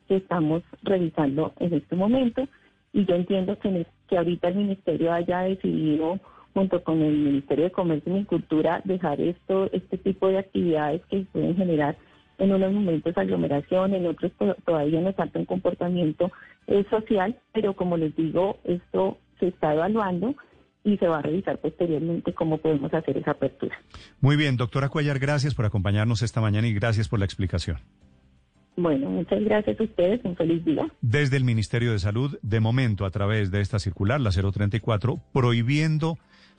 que 0.07 0.17
estamos 0.17 0.63
revisando 0.83 1.53
en 1.59 1.73
este 1.73 1.95
momento 1.95 2.47
y 2.93 3.05
yo 3.05 3.15
entiendo 3.15 3.57
que, 3.59 3.85
que 4.07 4.17
ahorita 4.17 4.49
el 4.49 4.55
ministerio 4.55 5.11
haya 5.13 5.41
decidido 5.41 6.19
junto 6.53 6.83
con 6.83 7.01
el 7.01 7.17
Ministerio 7.17 7.65
de 7.65 7.71
Comercio 7.71 8.15
y 8.15 8.25
Cultura 8.25 8.81
dejar 8.83 9.19
esto 9.19 9.69
este 9.73 9.97
tipo 9.97 10.27
de 10.27 10.37
actividades 10.37 11.01
que 11.09 11.25
pueden 11.31 11.55
generar 11.55 11.97
en 12.37 12.51
unos 12.51 12.71
momentos 12.73 13.17
aglomeración, 13.17 13.93
en 13.95 14.05
otros 14.05 14.31
to- 14.33 14.55
todavía 14.65 15.01
nos 15.01 15.15
falta 15.15 15.39
un 15.39 15.45
comportamiento 15.45 16.31
eh, 16.67 16.83
social, 16.89 17.35
pero 17.53 17.75
como 17.75 17.97
les 17.97 18.15
digo, 18.15 18.59
esto 18.65 19.17
se 19.39 19.47
está 19.47 19.73
evaluando 19.73 20.35
y 20.83 20.97
se 20.97 21.07
va 21.07 21.19
a 21.19 21.21
revisar 21.21 21.57
posteriormente 21.59 22.33
cómo 22.33 22.57
podemos 22.57 22.93
hacer 22.93 23.17
esa 23.17 23.31
apertura. 23.31 23.75
Muy 24.21 24.35
bien, 24.35 24.57
doctora 24.57 24.89
Cuellar, 24.89 25.17
gracias 25.17 25.55
por 25.55 25.65
acompañarnos 25.65 26.21
esta 26.21 26.41
mañana 26.41 26.67
y 26.67 26.73
gracias 26.73 27.07
por 27.09 27.19
la 27.19 27.25
explicación. 27.25 27.77
Bueno, 28.75 29.09
muchas 29.09 29.43
gracias 29.43 29.79
a 29.79 29.83
ustedes, 29.83 30.21
un 30.23 30.35
feliz 30.35 30.65
día. 30.65 30.87
Desde 31.01 31.37
el 31.37 31.43
Ministerio 31.43 31.91
de 31.91 31.99
Salud, 31.99 32.37
de 32.41 32.59
momento, 32.59 33.05
a 33.05 33.11
través 33.11 33.51
de 33.51 33.61
esta 33.61 33.79
circular, 33.79 34.19
la 34.19 34.31
034, 34.31 35.21
prohibiendo 35.31 36.17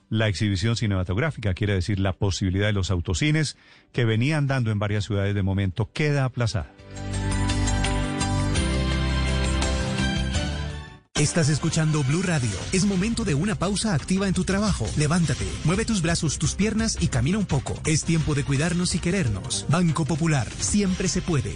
la 0.09 0.27
exhibición 0.27 0.75
cinematográfica, 0.75 1.53
quiere 1.53 1.73
decir 1.73 1.99
la 1.99 2.13
posibilidad 2.13 2.67
de 2.67 2.73
los 2.73 2.91
autocines 2.91 3.57
que 3.91 4.05
venían 4.05 4.47
dando 4.47 4.71
en 4.71 4.79
varias 4.79 5.05
ciudades 5.05 5.35
de 5.35 5.43
momento, 5.43 5.89
queda 5.91 6.25
aplazada. 6.25 6.71
Estás 11.15 11.47
escuchando 11.47 12.03
Blue 12.03 12.21
Radio. 12.23 12.51
Es 12.73 12.85
momento 12.85 13.23
de 13.23 13.35
una 13.35 13.55
pausa 13.55 13.95
activa 13.95 14.27
en 14.27 14.33
tu 14.33 14.43
trabajo. 14.43 14.85
Levántate, 14.97 15.45
mueve 15.63 15.85
tus 15.85 16.01
brazos, 16.01 16.37
tus 16.37 16.55
piernas 16.55 16.97
y 17.01 17.07
camina 17.07 17.37
un 17.37 17.45
poco. 17.45 17.73
Es 17.85 18.03
tiempo 18.03 18.35
de 18.35 18.43
cuidarnos 18.43 18.95
y 18.95 18.99
querernos. 18.99 19.65
Banco 19.69 20.03
Popular, 20.03 20.49
siempre 20.59 21.07
se 21.07 21.21
puede. 21.21 21.55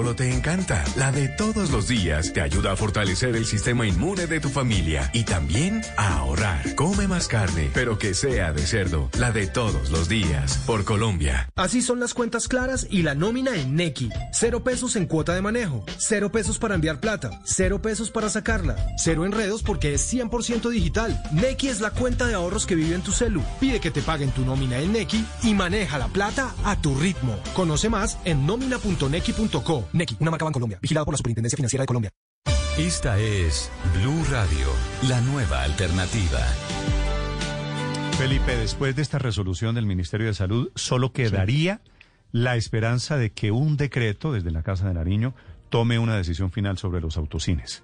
solo 0.00 0.16
te 0.16 0.34
encanta, 0.34 0.82
la 0.96 1.12
de 1.12 1.28
todos 1.28 1.70
los 1.70 1.86
días 1.86 2.32
te 2.32 2.40
ayuda 2.40 2.72
a 2.72 2.76
fortalecer 2.76 3.36
el 3.36 3.44
sistema 3.44 3.86
inmune 3.86 4.26
de 4.26 4.40
tu 4.40 4.48
familia 4.48 5.10
y 5.12 5.24
también 5.24 5.82
a 5.98 6.20
ahorrar. 6.20 6.74
Come 6.74 7.06
más 7.06 7.28
carne, 7.28 7.68
pero 7.74 7.98
que 7.98 8.14
sea 8.14 8.54
de 8.54 8.62
cerdo, 8.62 9.10
la 9.18 9.30
de 9.30 9.46
todos 9.46 9.90
los 9.90 10.08
días, 10.08 10.56
por 10.64 10.86
Colombia. 10.86 11.50
Así 11.54 11.82
son 11.82 12.00
las 12.00 12.14
cuentas 12.14 12.48
claras 12.48 12.86
y 12.88 13.02
la 13.02 13.14
nómina 13.14 13.54
en 13.56 13.74
Nequi. 13.74 14.08
Cero 14.32 14.64
pesos 14.64 14.96
en 14.96 15.04
cuota 15.04 15.34
de 15.34 15.42
manejo, 15.42 15.84
cero 15.98 16.32
pesos 16.32 16.58
para 16.58 16.76
enviar 16.76 16.98
plata, 16.98 17.38
cero 17.44 17.82
pesos 17.82 18.10
para 18.10 18.30
sacarla, 18.30 18.76
cero 18.96 19.26
enredos 19.26 19.62
porque 19.62 19.92
es 19.92 20.14
100% 20.14 20.70
digital. 20.70 21.22
Nequi 21.30 21.68
es 21.68 21.82
la 21.82 21.90
cuenta 21.90 22.26
de 22.26 22.32
ahorros 22.32 22.64
que 22.64 22.74
vive 22.74 22.94
en 22.94 23.02
tu 23.02 23.12
celu. 23.12 23.42
Pide 23.60 23.80
que 23.80 23.90
te 23.90 24.00
paguen 24.00 24.30
tu 24.30 24.46
nómina 24.46 24.78
en 24.78 24.92
Nequi 24.92 25.22
y 25.42 25.52
maneja 25.52 25.98
la 25.98 26.08
plata 26.08 26.54
a 26.64 26.80
tu 26.80 26.94
ritmo. 26.94 27.38
Conoce 27.52 27.90
más 27.90 28.16
en 28.24 28.46
nómina.nequi.co. 28.46 29.89
Nequi, 29.92 30.16
una 30.20 30.30
marca 30.30 30.50
Colombia, 30.50 30.78
vigilado 30.80 31.04
por 31.04 31.14
la 31.14 31.18
Superintendencia 31.18 31.56
Financiera 31.56 31.82
de 31.82 31.86
Colombia. 31.86 32.10
Esta 32.78 33.18
es 33.18 33.70
Blue 34.00 34.24
Radio, 34.30 34.68
la 35.08 35.20
nueva 35.22 35.62
alternativa. 35.62 36.40
Felipe, 38.16 38.56
después 38.56 38.94
de 38.96 39.02
esta 39.02 39.18
resolución 39.18 39.74
del 39.74 39.86
Ministerio 39.86 40.26
de 40.26 40.34
Salud, 40.34 40.70
solo 40.76 41.12
quedaría 41.12 41.80
la 42.32 42.56
esperanza 42.56 43.16
de 43.16 43.30
que 43.30 43.50
un 43.50 43.76
decreto 43.76 44.32
desde 44.32 44.50
la 44.50 44.62
Casa 44.62 44.86
de 44.88 44.94
Nariño 44.94 45.34
tome 45.68 45.98
una 45.98 46.16
decisión 46.16 46.52
final 46.52 46.78
sobre 46.78 47.00
los 47.00 47.16
autocines. 47.16 47.82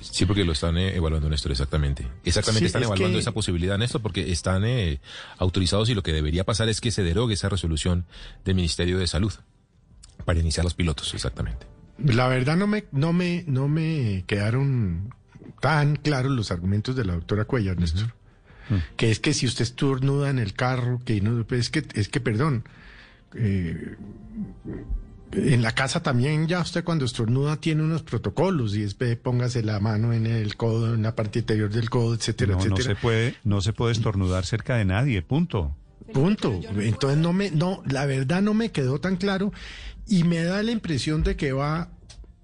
Sí, 0.00 0.26
porque 0.26 0.44
lo 0.44 0.52
están 0.52 0.76
eh, 0.76 0.94
evaluando, 0.96 1.28
Néstor, 1.30 1.52
exactamente. 1.52 2.06
Exactamente, 2.24 2.60
Sí, 2.60 2.66
están 2.66 2.82
es 2.82 2.86
evaluando 2.88 3.16
que- 3.16 3.20
esa 3.20 3.32
posibilidad, 3.32 3.78
Néstor, 3.78 4.02
porque 4.02 4.30
están 4.32 4.64
eh, 4.64 5.00
autorizados 5.38 5.88
y 5.88 5.94
lo 5.94 6.02
que 6.02 6.12
debería 6.12 6.44
pasar 6.44 6.68
es 6.68 6.80
que 6.80 6.90
se 6.90 7.02
derogue 7.02 7.34
esa 7.34 7.48
resolución 7.48 8.04
del 8.44 8.56
Ministerio 8.56 8.98
de 8.98 9.06
Salud 9.06 9.32
para 10.24 10.40
iniciar 10.40 10.64
los 10.64 10.74
pilotos, 10.74 11.12
exactamente. 11.14 11.66
La 11.98 12.28
verdad 12.28 12.56
no 12.56 12.66
me, 12.66 12.84
no 12.92 13.12
me, 13.12 13.44
no 13.46 13.68
me 13.68 14.24
quedaron 14.26 15.14
tan 15.60 15.96
claros 15.96 16.32
los 16.32 16.50
argumentos 16.50 16.94
de 16.96 17.04
la 17.04 17.14
doctora 17.14 17.44
Cuellar, 17.44 17.78
Néstor. 17.78 18.14
Que 18.96 19.12
es 19.12 19.20
que 19.20 19.32
si 19.32 19.46
usted 19.46 19.62
estornuda 19.62 20.28
en 20.28 20.40
el 20.40 20.52
carro, 20.52 21.00
que 21.04 21.20
no, 21.20 21.44
pues 21.46 21.60
es 21.60 21.70
que, 21.70 21.84
es 21.94 22.08
que, 22.08 22.20
perdón, 22.20 22.64
eh, 23.34 23.94
en 25.32 25.62
la 25.62 25.72
casa 25.72 26.02
también 26.02 26.46
ya 26.48 26.60
usted 26.60 26.82
cuando 26.82 27.04
estornuda 27.04 27.56
tiene 27.58 27.82
unos 27.82 28.02
protocolos 28.02 28.74
y 28.76 28.82
es 28.82 28.94
póngase 29.22 29.62
la 29.62 29.78
mano 29.80 30.12
en 30.12 30.26
el 30.26 30.56
codo, 30.56 30.94
en 30.94 31.02
la 31.02 31.14
parte 31.14 31.40
interior 31.40 31.70
del 31.70 31.90
codo, 31.90 32.14
etcétera, 32.14 32.54
No, 32.54 32.58
no 32.58 32.64
etcétera. 32.64 32.94
se 32.94 33.00
puede, 33.00 33.34
no 33.44 33.60
se 33.60 33.72
puede 33.72 33.92
estornudar 33.92 34.46
cerca 34.46 34.76
de 34.76 34.84
nadie, 34.84 35.22
punto. 35.22 35.76
Punto. 36.12 36.60
Entonces 36.78 37.18
no 37.18 37.32
me, 37.32 37.50
no, 37.50 37.82
la 37.86 38.06
verdad 38.06 38.40
no 38.40 38.54
me 38.54 38.70
quedó 38.70 39.00
tan 39.00 39.16
claro 39.16 39.52
y 40.06 40.24
me 40.24 40.42
da 40.42 40.62
la 40.62 40.70
impresión 40.72 41.22
de 41.22 41.36
que 41.36 41.52
va 41.52 41.90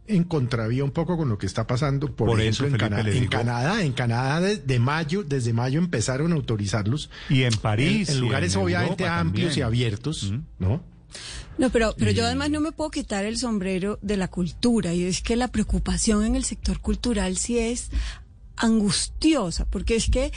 en 0.08 0.24
contravía 0.24 0.82
un 0.84 0.90
poco 0.90 1.16
con 1.16 1.28
lo 1.28 1.38
que 1.38 1.46
está 1.46 1.66
pasando, 1.66 2.08
por, 2.14 2.28
Por 2.28 2.40
ejemplo, 2.40 2.66
eso, 2.66 2.74
en, 2.74 2.78
Cana- 2.78 3.00
en 3.08 3.26
Canadá. 3.28 3.82
En 3.84 3.92
Canadá 3.92 4.40
desde 4.40 4.78
mayo, 4.78 5.22
desde 5.22 5.52
mayo 5.52 5.78
empezaron 5.78 6.32
a 6.32 6.34
autorizarlos. 6.34 7.08
Y 7.30 7.44
en 7.44 7.54
París. 7.54 8.08
En, 8.10 8.20
lugares 8.20 8.54
en 8.56 8.62
obviamente 8.62 9.04
Europa 9.04 9.20
amplios 9.20 9.56
y 9.56 9.62
abiertos, 9.62 10.32
¿no? 10.58 10.82
No, 11.58 11.70
pero, 11.70 11.94
pero 11.96 12.10
yo 12.10 12.24
además 12.24 12.50
no 12.50 12.60
me 12.60 12.72
puedo 12.72 12.90
quitar 12.90 13.24
el 13.26 13.36
sombrero 13.38 13.98
de 14.02 14.16
la 14.16 14.28
cultura 14.28 14.92
y 14.94 15.04
es 15.04 15.20
que 15.22 15.36
la 15.36 15.48
preocupación 15.48 16.24
en 16.24 16.34
el 16.34 16.44
sector 16.44 16.80
cultural 16.80 17.36
sí 17.36 17.58
es 17.58 17.90
angustiosa, 18.56 19.66
porque 19.66 19.96
es 19.96 20.08
que 20.10 20.32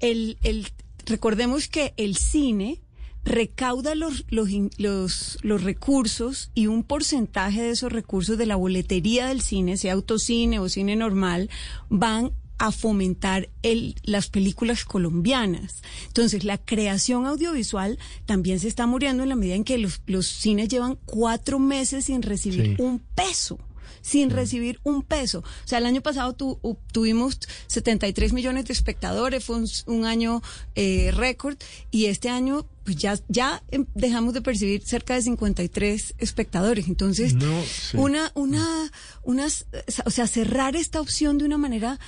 el, 0.00 0.38
el 0.42 0.68
recordemos 1.06 1.68
que 1.68 1.92
el 1.96 2.16
cine 2.16 2.80
recauda 3.24 3.94
los, 3.94 4.24
los, 4.30 4.48
los, 4.78 5.38
los 5.42 5.62
recursos 5.62 6.50
y 6.54 6.66
un 6.66 6.82
porcentaje 6.84 7.62
de 7.62 7.70
esos 7.70 7.92
recursos 7.92 8.38
de 8.38 8.46
la 8.46 8.56
boletería 8.56 9.26
del 9.26 9.40
cine, 9.42 9.76
sea 9.76 9.92
autocine 9.92 10.58
o 10.58 10.68
cine 10.68 10.96
normal, 10.96 11.50
van 11.88 12.32
a 12.58 12.72
fomentar 12.72 13.48
el, 13.62 13.94
las 14.02 14.28
películas 14.28 14.84
colombianas. 14.84 15.80
Entonces, 16.08 16.44
la 16.44 16.58
creación 16.58 17.24
audiovisual 17.26 17.98
también 18.26 18.60
se 18.60 18.68
está 18.68 18.86
muriendo 18.86 19.22
en 19.22 19.30
la 19.30 19.36
medida 19.36 19.54
en 19.54 19.64
que 19.64 19.78
los, 19.78 20.02
los 20.06 20.26
cines 20.26 20.68
llevan 20.68 20.98
cuatro 21.06 21.58
meses 21.58 22.04
sin 22.06 22.20
recibir 22.20 22.76
Sí. 22.76 22.82
un 22.82 22.98
peso 23.14 23.58
sin 24.02 24.30
recibir 24.30 24.80
un 24.84 25.02
peso. 25.02 25.40
O 25.40 25.68
sea, 25.68 25.78
el 25.78 25.86
año 25.86 26.00
pasado 26.00 26.32
tu- 26.34 26.58
u- 26.62 26.76
tuvimos 26.92 27.38
73 27.66 28.32
millones 28.32 28.64
de 28.66 28.72
espectadores, 28.72 29.44
fue 29.44 29.56
un, 29.86 30.04
año 30.04 30.42
eh, 30.74 31.10
récord, 31.14 31.56
y 31.90 32.06
este 32.06 32.28
año 32.28 32.66
pues 32.84 32.96
ya, 32.96 33.18
ya 33.28 33.62
em, 33.70 33.86
dejamos 33.94 34.32
de 34.34 34.40
percibir 34.40 34.82
cerca 34.84 35.14
de 35.14 35.22
53 35.22 36.14
espectadores. 36.18 36.88
Entonces, 36.88 37.34
No, 37.34 37.62
sí. 37.62 37.96
una, 37.96 38.32
una, 38.34 38.90
unas, 39.22 39.66
o 40.06 40.10
sea, 40.10 40.26
cerrar 40.26 40.74
esta 40.76 41.00
opción 41.00 41.38
de 41.38 41.44
una 41.44 41.58
manera 41.58 42.00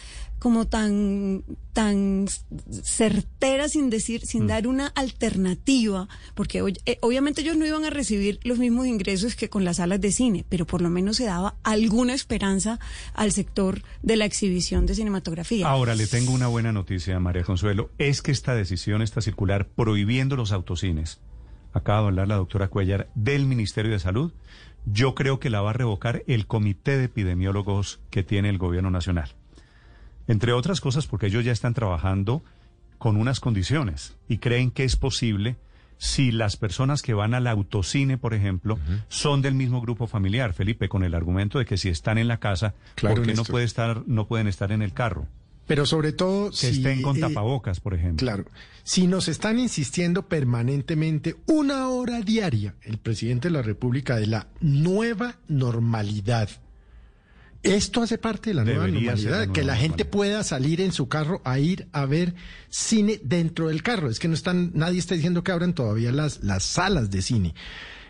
como 0.43 0.67
tan, 0.67 1.45
tan 1.73 2.27
certera 2.83 3.69
sin 3.69 3.91
decir, 3.91 4.27
sin 4.27 4.49
dar 4.49 4.67
una 4.67 4.89
alternativa, 4.89 6.09
porque 6.35 6.65
eh, 6.85 6.99
obviamente 7.01 7.43
ellos 7.43 7.57
no 7.57 7.65
iban 7.65 7.85
a 7.85 7.91
recibir 7.91 8.41
los 8.43 8.59
mismos 8.59 8.89
ingresos 8.89 9.37
que 9.37 9.49
con 9.49 9.65
las 9.65 9.77
salas 9.77 10.01
de 10.01 10.11
cine, 10.11 10.45
pero 10.49 10.67
por 10.67 10.83
lo 10.83 10.91
menos 10.91 11.19
se 11.19 11.27
daba 11.27 11.55
alguna 11.63 12.13
esperanza 12.13 12.81
al 13.15 13.31
sector 13.31 13.83
de 14.03 14.17
la 14.17 14.25
exhibición 14.25 14.85
de 14.85 14.97
cinematografía. 14.97 15.69
Ahora 15.69 15.95
le 15.95 16.09
tengo 16.09 16.33
una 16.33 16.49
buena 16.49 16.73
noticia, 16.73 17.21
María 17.21 17.45
Consuelo. 17.45 17.91
Es 17.99 18.21
que 18.21 18.33
esta 18.33 18.57
decisión, 18.57 19.01
esta 19.01 19.21
circular 19.21 19.69
prohibiendo 19.69 20.35
los 20.35 20.51
autocines, 20.51 21.21
acaba 21.73 22.01
de 22.01 22.07
hablar 22.09 22.27
la 22.27 22.35
doctora 22.35 22.67
Cuellar 22.67 23.09
del 23.15 23.47
Ministerio 23.47 23.93
de 23.93 24.01
Salud, 24.01 24.33
yo 24.87 25.15
creo 25.15 25.39
que 25.39 25.51
la 25.51 25.61
va 25.61 25.71
a 25.71 25.75
revocar 25.75 26.25
el 26.27 26.49
comité 26.49 26.99
de 26.99 27.05
epidemiólogos 27.05 28.01
que 28.11 28.25
tiene 28.25 28.49
el 28.49 28.59
gobierno 28.59 28.91
nacional. 28.91 29.37
Entre 30.29 30.53
otras 30.53 30.81
cosas 30.81 31.07
porque 31.07 31.27
ellos 31.27 31.45
ya 31.45 31.53
están 31.53 31.75
trabajando 31.75 32.43
con 32.99 33.17
unas 33.17 33.41
condiciones 33.41 34.17
y 34.29 34.39
creen 34.39 34.71
que 34.71 34.85
es 34.85 34.97
posible 34.97 35.57
si 35.99 36.33
las 36.33 36.57
personas 36.57 37.01
que 37.01 37.15
van 37.15 37.33
al 37.33 37.47
autocine, 37.47 38.19
por 38.19 38.35
ejemplo, 38.35 38.79
son 39.09 39.41
del 39.41 39.55
mismo 39.55 39.81
grupo 39.81 40.09
familiar, 40.09 40.53
Felipe, 40.53 40.89
con 40.89 41.05
el 41.05 41.15
argumento 41.15 41.61
de 41.61 41.65
que 41.65 41.77
si 41.77 41.89
están 41.89 42.19
en 42.19 42.27
la 42.27 42.39
casa, 42.39 42.75
Claro, 42.97 43.17
¿por 43.17 43.25
qué 43.25 43.35
no 43.35 43.45
puede 43.45 43.65
estar, 43.65 44.03
no 44.07 44.27
pueden 44.27 44.49
estar 44.49 44.73
en 44.73 44.83
el 44.83 44.93
carro? 44.93 45.29
Pero 45.67 45.87
sobre 45.87 46.13
todo 46.13 46.51
Que 46.51 46.57
si 46.57 46.67
estén 46.67 47.03
con 47.03 47.17
eh, 47.17 47.21
tapabocas, 47.21 47.81
por 47.81 47.95
ejemplo. 47.95 48.27
Claro. 48.27 48.45
Si 48.83 49.07
nos 49.07 49.29
están 49.29 49.59
insistiendo 49.59 50.27
permanentemente 50.27 51.37
una 51.47 51.89
hora 51.89 52.21
diaria 52.21 52.75
el 52.83 52.99
presidente 52.99 53.49
de 53.49 53.55
la 53.55 53.63
República 53.63 54.17
de 54.17 54.27
la 54.27 54.49
nueva 54.61 55.37
normalidad. 55.49 56.51
Esto 57.63 58.03
hace 58.03 58.19
parte 58.19 58.51
de 58.51 58.55
la 58.55 58.65
nueva 58.65 58.87
Debería 58.87 59.17
ser 59.17 59.31
la 59.31 59.31
normalidad, 59.31 59.39
nueva 59.39 59.53
que 59.53 59.63
la 59.65 59.77
gente 59.77 60.05
pueda 60.05 60.43
salir 60.43 60.81
en 60.81 60.93
su 60.93 61.09
carro 61.09 61.41
a 61.45 61.59
ir 61.59 61.87
a 61.93 62.07
ver 62.07 62.35
cine 62.69 63.21
dentro 63.23 63.69
del 63.69 63.83
carro. 63.83 64.11
Es 64.11 64.19
que 64.19 64.29
no 64.29 64.35
están, 64.35 64.73
nadie 64.75 64.99
está 64.99 65.15
diciendo 65.15 65.45
que 65.45 65.53
abran 65.53 65.73
todavía 65.75 66.11
las, 66.11 66.43
las 66.43 66.65
salas 66.65 67.11
de 67.11 67.23
cine. 67.23 67.55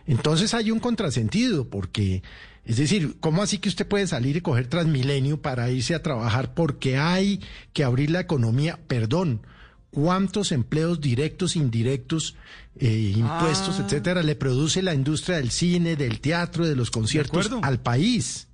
Entonces 0.06 0.54
hay 0.54 0.70
un 0.70 0.80
contrasentido, 0.80 1.68
porque, 1.68 2.22
es 2.64 2.76
decir, 2.78 3.16
¿cómo 3.20 3.42
así 3.42 3.58
que 3.58 3.68
usted 3.68 3.86
puede 3.86 4.06
salir 4.06 4.36
y 4.36 4.40
coger 4.40 4.66
Transmilenio 4.68 5.40
para 5.40 5.70
irse 5.70 5.94
a 5.94 6.02
trabajar? 6.02 6.54
Porque 6.54 6.96
hay 6.96 7.40
que 7.72 7.84
abrir 7.84 8.10
la 8.10 8.20
economía, 8.20 8.78
perdón. 8.86 9.46
¿Cuántos 9.90 10.52
empleos 10.52 11.02
directos, 11.02 11.54
indirectos, 11.54 12.34
eh, 12.78 13.12
impuestos, 13.14 13.78
Ah. 13.78 13.82
etcétera, 13.84 14.22
le 14.22 14.34
produce 14.34 14.80
la 14.80 14.94
industria 14.94 15.36
del 15.36 15.50
cine, 15.50 15.96
del 15.96 16.20
teatro, 16.20 16.66
de 16.66 16.74
los 16.74 16.90
conciertos 16.90 17.50
al 17.60 17.80
país? 17.80 18.48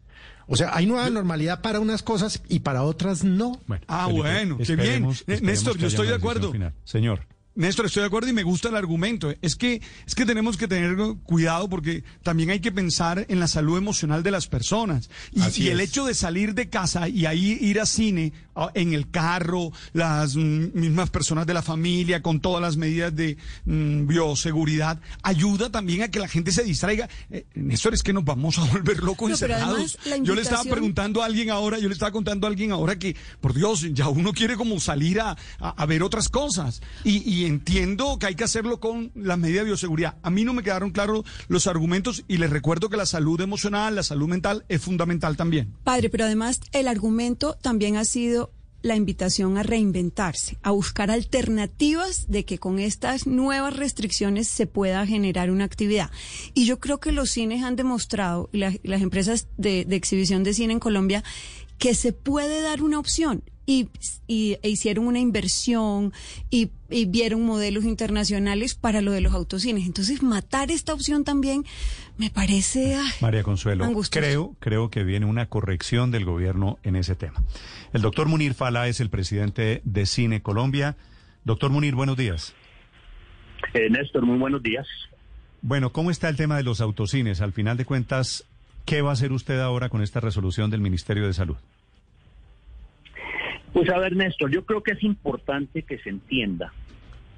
O 0.48 0.56
sea, 0.56 0.74
hay 0.74 0.86
nueva 0.86 1.08
normalidad 1.10 1.60
para 1.60 1.78
unas 1.78 2.02
cosas 2.02 2.42
y 2.48 2.60
para 2.60 2.82
otras 2.82 3.22
no. 3.22 3.60
Ah, 3.86 4.06
Felipe, 4.06 4.28
bueno, 4.28 4.58
qué 4.58 4.76
bien. 4.76 5.08
Néstor, 5.42 5.76
yo 5.76 5.86
estoy 5.86 6.08
de 6.08 6.14
acuerdo. 6.14 6.50
final. 6.50 6.74
Señor. 6.84 7.20
Néstor, 7.58 7.86
estoy 7.86 8.02
de 8.02 8.06
acuerdo 8.06 8.28
y 8.28 8.32
me 8.32 8.44
gusta 8.44 8.68
el 8.68 8.76
argumento. 8.76 9.34
Es 9.42 9.56
que, 9.56 9.82
es 10.06 10.14
que 10.14 10.24
tenemos 10.24 10.56
que 10.56 10.68
tener 10.68 10.96
cuidado 11.24 11.68
porque 11.68 12.04
también 12.22 12.50
hay 12.50 12.60
que 12.60 12.70
pensar 12.70 13.26
en 13.28 13.40
la 13.40 13.48
salud 13.48 13.76
emocional 13.76 14.22
de 14.22 14.30
las 14.30 14.46
personas. 14.46 15.10
Y, 15.32 15.66
el 15.66 15.80
hecho 15.80 16.06
de 16.06 16.14
salir 16.14 16.54
de 16.54 16.68
casa 16.70 17.08
y 17.08 17.26
ahí 17.26 17.58
ir 17.60 17.80
a 17.80 17.86
cine, 17.86 18.32
en 18.74 18.92
el 18.92 19.10
carro, 19.10 19.72
las 19.92 20.36
mismas 20.36 21.10
personas 21.10 21.46
de 21.48 21.54
la 21.54 21.62
familia, 21.62 22.22
con 22.22 22.40
todas 22.40 22.62
las 22.62 22.76
medidas 22.76 23.14
de 23.14 23.36
mm, 23.64 24.06
bioseguridad, 24.06 25.00
ayuda 25.22 25.70
también 25.70 26.02
a 26.02 26.08
que 26.12 26.20
la 26.20 26.28
gente 26.28 26.52
se 26.52 26.62
distraiga. 26.62 27.08
Eh, 27.30 27.44
Néstor, 27.54 27.94
es 27.94 28.02
que 28.04 28.12
nos 28.12 28.24
vamos 28.24 28.56
a 28.58 28.64
volver 28.72 28.98
locos 29.02 29.28
No, 29.28 29.34
encerrados. 29.34 29.98
además, 30.04 30.26
Yo 30.26 30.34
le 30.36 30.42
estaba 30.42 30.62
preguntando 30.64 31.22
a 31.22 31.26
alguien 31.26 31.50
ahora, 31.50 31.78
yo 31.80 31.88
le 31.88 31.94
estaba 31.94 32.12
contando 32.12 32.46
a 32.46 32.50
alguien 32.50 32.70
ahora 32.72 32.98
que, 32.98 33.16
por 33.40 33.52
Dios, 33.54 33.84
ya 33.92 34.08
uno 34.08 34.32
quiere 34.32 34.56
como 34.56 34.78
salir 34.78 35.20
a, 35.20 35.30
a- 35.58 35.70
a 35.70 35.86
ver 35.86 36.02
otras 36.04 36.28
cosas. 36.28 36.80
Y, 37.04 37.18
y 37.28 37.47
entiendo 37.48 38.18
que 38.18 38.26
hay 38.26 38.34
que 38.34 38.44
hacerlo 38.44 38.78
con 38.78 39.10
las 39.14 39.38
medidas 39.38 39.62
de 39.64 39.70
bioseguridad. 39.70 40.16
A 40.22 40.30
mí 40.30 40.44
no 40.44 40.52
me 40.54 40.62
quedaron 40.62 40.90
claros 40.90 41.24
los 41.48 41.66
argumentos 41.66 42.24
y 42.28 42.36
les 42.36 42.50
recuerdo 42.50 42.88
que 42.88 42.96
la 42.96 43.06
salud 43.06 43.40
emocional, 43.40 43.94
la 43.96 44.02
salud 44.02 44.28
mental 44.28 44.64
es 44.68 44.80
fundamental 44.80 45.36
también. 45.36 45.74
Padre, 45.84 46.10
pero 46.10 46.24
además 46.24 46.60
el 46.72 46.86
argumento 46.88 47.56
también 47.60 47.96
ha 47.96 48.04
sido 48.04 48.52
la 48.80 48.94
invitación 48.94 49.58
a 49.58 49.64
reinventarse, 49.64 50.56
a 50.62 50.70
buscar 50.70 51.10
alternativas 51.10 52.26
de 52.28 52.44
que 52.44 52.58
con 52.58 52.78
estas 52.78 53.26
nuevas 53.26 53.76
restricciones 53.76 54.46
se 54.46 54.66
pueda 54.68 55.04
generar 55.04 55.50
una 55.50 55.64
actividad. 55.64 56.10
Y 56.54 56.64
yo 56.64 56.78
creo 56.78 57.00
que 57.00 57.10
los 57.10 57.28
cines 57.30 57.64
han 57.64 57.74
demostrado, 57.74 58.48
y 58.52 58.58
la- 58.58 58.72
las 58.84 59.02
empresas 59.02 59.48
de, 59.56 59.84
de 59.84 59.96
exhibición 59.96 60.44
de 60.44 60.54
cine 60.54 60.74
en 60.74 60.78
Colombia, 60.80 61.24
que 61.78 61.94
se 61.94 62.12
puede 62.12 62.60
dar 62.62 62.82
una 62.82 63.00
opción. 63.00 63.42
Y, 63.70 63.90
y- 64.26 64.56
e 64.62 64.70
hicieron 64.70 65.06
una 65.06 65.18
inversión 65.18 66.14
y, 66.48 66.70
y 66.88 67.04
vieron 67.04 67.44
modelos 67.44 67.84
internacionales 67.84 68.74
para 68.74 69.02
lo 69.02 69.12
de 69.12 69.20
los 69.20 69.34
autocines. 69.34 69.84
Entonces, 69.84 70.22
matar 70.22 70.70
esta 70.70 70.94
opción 70.94 71.22
también 71.22 71.64
me 72.16 72.30
parece... 72.30 72.94
ay, 72.96 73.10
María 73.20 73.42
Consuelo, 73.42 73.84
Angustioso. 73.84 74.26
creo, 74.26 74.56
creo 74.58 74.90
que 74.90 75.04
viene 75.04 75.26
una 75.26 75.50
corrección 75.50 76.10
del 76.10 76.24
gobierno 76.24 76.78
en 76.82 76.96
ese 76.96 77.14
tema. 77.14 77.42
El 77.92 78.00
doctor 78.00 78.26
Munir 78.26 78.54
Fala 78.54 78.88
es 78.88 79.00
el 79.00 79.10
presidente 79.10 79.82
de 79.84 80.06
Cine 80.06 80.40
Colombia. 80.40 80.96
Doctor 81.44 81.70
Munir, 81.70 81.94
buenos 81.94 82.16
días. 82.16 82.54
Eh, 83.74 83.90
Néstor, 83.90 84.24
muy 84.24 84.38
buenos 84.38 84.62
días. 84.62 84.86
Bueno, 85.60 85.92
¿cómo 85.92 86.10
está 86.10 86.30
el 86.30 86.36
tema 86.36 86.56
de 86.56 86.62
los 86.62 86.80
autocines? 86.80 87.42
Al 87.42 87.52
final 87.52 87.76
de 87.76 87.84
cuentas, 87.84 88.44
¿qué 88.86 89.02
va 89.02 89.10
a 89.10 89.12
hacer 89.12 89.30
usted 89.32 89.60
ahora 89.60 89.90
con 89.90 90.00
esta 90.02 90.20
resolución 90.20 90.70
del 90.70 90.80
Ministerio 90.80 91.26
de 91.26 91.34
Salud? 91.34 91.56
Pues 93.72 93.88
a 93.90 93.98
ver, 93.98 94.16
Néstor, 94.16 94.50
yo 94.50 94.64
creo 94.64 94.82
que 94.82 94.92
es 94.92 95.02
importante 95.02 95.82
que 95.82 95.98
se 95.98 96.10
entienda 96.10 96.72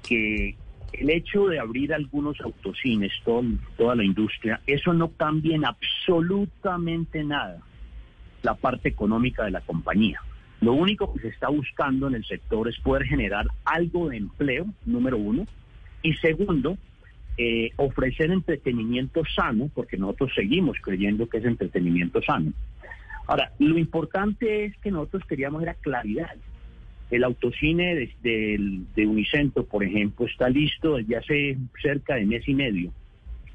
que 0.07 0.55
el 0.93 1.09
hecho 1.09 1.47
de 1.47 1.59
abrir 1.59 1.93
algunos 1.93 2.39
autocines, 2.41 3.11
todo- 3.23 3.43
toda 3.77 3.95
la 3.95 4.03
industria, 4.03 4.59
eso 4.65 4.93
no 4.93 5.09
cambia 5.11 5.55
en 5.55 5.65
absolutamente 5.65 7.23
nada 7.23 7.61
la 8.43 8.55
parte 8.55 8.89
económica 8.89 9.43
de 9.45 9.51
la 9.51 9.61
compañía. 9.61 10.19
Lo 10.61 10.73
único 10.73 11.13
que 11.13 11.19
se 11.19 11.27
está 11.29 11.49
buscando 11.49 12.07
en 12.07 12.15
el 12.15 12.25
sector 12.25 12.67
es 12.67 12.77
poder 12.79 13.03
generar 13.05 13.45
algo 13.65 14.09
de 14.09 14.17
empleo, 14.17 14.65
número 14.85 15.17
uno, 15.17 15.47
y 16.01 16.13
segundo, 16.15 16.77
eh, 17.37 17.71
ofrecer 17.77 18.31
entretenimiento 18.31 19.21
sano, 19.35 19.69
porque 19.73 19.97
nosotros 19.97 20.31
seguimos 20.35 20.77
creyendo 20.81 21.27
que 21.27 21.37
es 21.37 21.45
entretenimiento 21.45 22.21
sano. 22.21 22.51
Ahora, 23.27 23.51
lo 23.59 23.77
importante 23.77 24.65
es 24.65 24.77
que 24.77 24.91
nosotros 24.91 25.23
queríamos 25.25 25.63
era 25.63 25.73
claridad. 25.75 26.35
El 27.09 27.23
autocine 27.23 28.09
de, 28.21 28.81
de 28.95 29.05
Unicentro, 29.07 29.65
por 29.65 29.83
ejemplo, 29.83 30.25
está 30.25 30.49
listo 30.49 30.97
desde 30.97 31.17
hace 31.17 31.57
cerca 31.81 32.15
de 32.15 32.25
mes 32.25 32.47
y 32.47 32.53
medio. 32.53 32.91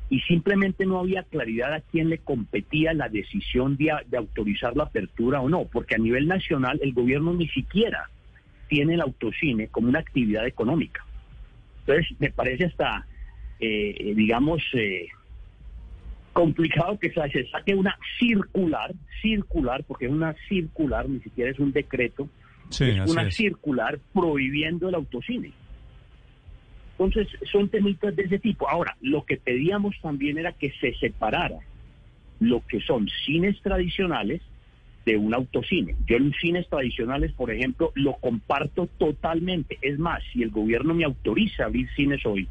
Y 0.09 0.21
simplemente 0.21 0.87
no 0.87 1.01
había 1.01 1.25
claridad 1.25 1.73
a 1.73 1.81
quién 1.81 2.11
le 2.11 2.19
competía 2.19 2.93
la 2.93 3.09
decisión 3.09 3.77
de, 3.77 3.93
de 4.07 4.17
autorizar 4.17 4.77
la 4.77 4.85
apertura 4.85 5.41
o 5.41 5.49
no, 5.49 5.65
porque 5.65 5.97
a 5.97 5.99
nivel 5.99 6.29
nacional 6.29 6.79
el 6.83 6.93
gobierno 6.93 7.35
ni 7.35 7.49
siquiera 7.49 8.09
tiene 8.69 8.95
el 8.95 9.01
autocine 9.01 9.69
como 9.69 9.89
una 9.89 10.01
actividad 10.01 10.47
económica. 10.47 11.05
Entonces, 11.81 12.17
me 12.21 12.31
parece 12.31 12.67
hasta, 12.67 13.07
eh, 13.61 14.13
digamos, 14.17 14.63
eh, 14.75 15.09
complicado 16.37 16.99
que 16.99 17.11
se 17.11 17.47
saque 17.49 17.75
una 17.75 17.97
circular, 18.19 18.93
circular, 19.23 19.83
porque 19.85 20.05
es 20.05 20.13
una 20.13 20.35
circular, 20.49 21.09
ni 21.09 21.21
siquiera 21.21 21.51
es 21.51 21.59
un 21.59 21.73
decreto, 21.73 22.29
Sí, 22.69 22.85
es 22.85 23.11
una 23.11 23.23
es. 23.23 23.35
circular 23.35 23.99
prohibiendo 24.13 24.89
el 24.91 24.97
autocine. 24.97 25.53
Entonces, 26.99 27.29
son 27.51 27.69
temitas 27.71 28.15
de 28.15 28.25
ese 28.25 28.39
tipo. 28.39 28.69
Ahora, 28.69 28.97
lo 29.01 29.25
que 29.25 29.39
pedíamos 29.39 29.95
también 30.03 30.37
era 30.37 30.53
que 30.53 30.73
se 30.81 30.93
separara 30.95 31.59
lo 32.39 32.63
que 32.67 32.81
son 32.81 33.09
cines 33.25 33.59
tradicionales 33.63 34.43
de 35.07 35.17
un 35.17 35.33
autocine. 35.33 35.95
Yo 36.07 36.17
en 36.17 36.35
cines 36.35 36.69
tradicionales, 36.69 37.33
por 37.33 37.51
ejemplo, 37.51 37.93
lo 37.95 38.15
comparto 38.17 38.89
totalmente. 38.99 39.79
Es 39.81 39.99
más, 39.99 40.23
si 40.33 40.43
el 40.43 40.51
gobierno 40.51 40.93
me 40.93 41.05
autoriza 41.05 41.63
a 41.63 41.67
abrir 41.67 41.89
cines 41.95 42.27
hoy, 42.27 42.47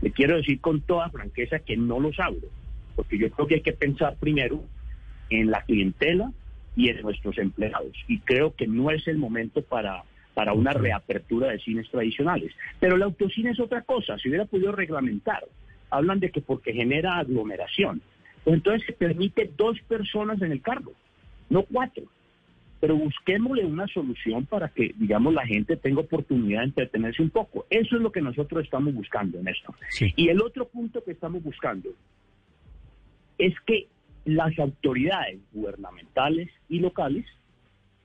le 0.00 0.10
quiero 0.10 0.36
decir 0.36 0.60
con 0.60 0.80
toda 0.80 1.10
franqueza 1.10 1.58
que 1.58 1.76
no 1.76 2.00
los 2.00 2.18
abro, 2.18 2.48
porque 2.96 3.18
yo 3.18 3.30
creo 3.30 3.46
que 3.46 3.54
hay 3.56 3.60
que 3.60 3.72
pensar 3.72 4.16
primero 4.16 4.64
en 5.30 5.50
la 5.50 5.62
clientela 5.62 6.32
y 6.74 6.88
en 6.88 7.02
nuestros 7.02 7.38
empleados. 7.38 7.92
Y 8.08 8.18
creo 8.20 8.54
que 8.54 8.66
no 8.66 8.90
es 8.90 9.06
el 9.06 9.18
momento 9.18 9.62
para, 9.62 10.02
para 10.34 10.52
una 10.52 10.72
reapertura 10.72 11.48
de 11.48 11.58
cines 11.60 11.88
tradicionales. 11.90 12.52
Pero 12.80 12.96
el 12.96 13.02
autocine 13.02 13.50
es 13.50 13.60
otra 13.60 13.82
cosa, 13.82 14.18
se 14.18 14.28
hubiera 14.28 14.46
podido 14.46 14.72
reglamentar. 14.72 15.44
Hablan 15.90 16.20
de 16.20 16.30
que 16.30 16.40
porque 16.40 16.72
genera 16.72 17.18
aglomeración. 17.18 18.02
Pues 18.44 18.56
entonces 18.56 18.86
se 18.86 18.92
permite 18.92 19.50
dos 19.56 19.78
personas 19.88 20.40
en 20.42 20.52
el 20.52 20.60
carro, 20.60 20.92
no 21.50 21.62
cuatro. 21.62 22.04
Pero 22.78 22.94
busquémosle 22.94 23.64
una 23.64 23.86
solución 23.88 24.44
para 24.44 24.68
que, 24.68 24.94
digamos, 24.96 25.32
la 25.32 25.46
gente 25.46 25.76
tenga 25.76 26.00
oportunidad 26.00 26.60
de 26.60 26.66
entretenerse 26.66 27.22
un 27.22 27.30
poco. 27.30 27.66
Eso 27.70 27.96
es 27.96 28.02
lo 28.02 28.12
que 28.12 28.20
nosotros 28.20 28.62
estamos 28.62 28.94
buscando 28.94 29.38
en 29.38 29.48
esto. 29.48 29.74
Y 30.14 30.28
el 30.28 30.42
otro 30.42 30.68
punto 30.68 31.02
que 31.02 31.12
estamos 31.12 31.42
buscando 31.42 31.88
es 33.38 33.54
que 33.66 33.86
las 34.24 34.58
autoridades 34.58 35.38
gubernamentales 35.52 36.48
y 36.68 36.80
locales 36.80 37.24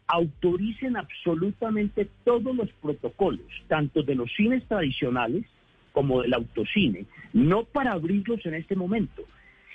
autoricen 0.08 0.98
absolutamente 0.98 2.08
todos 2.24 2.56
los 2.56 2.70
protocolos, 2.74 3.48
tanto 3.68 4.04
de 4.04 4.16
los 4.16 4.32
cines 4.36 4.64
tradicionales 4.68 5.46
como 5.94 6.22
del 6.22 6.34
autocine, 6.34 7.06
no 7.34 7.64
para 7.64 7.94
abrirlos 7.94 8.46
en 8.46 8.56
este 8.56 8.76
momento, 8.76 9.24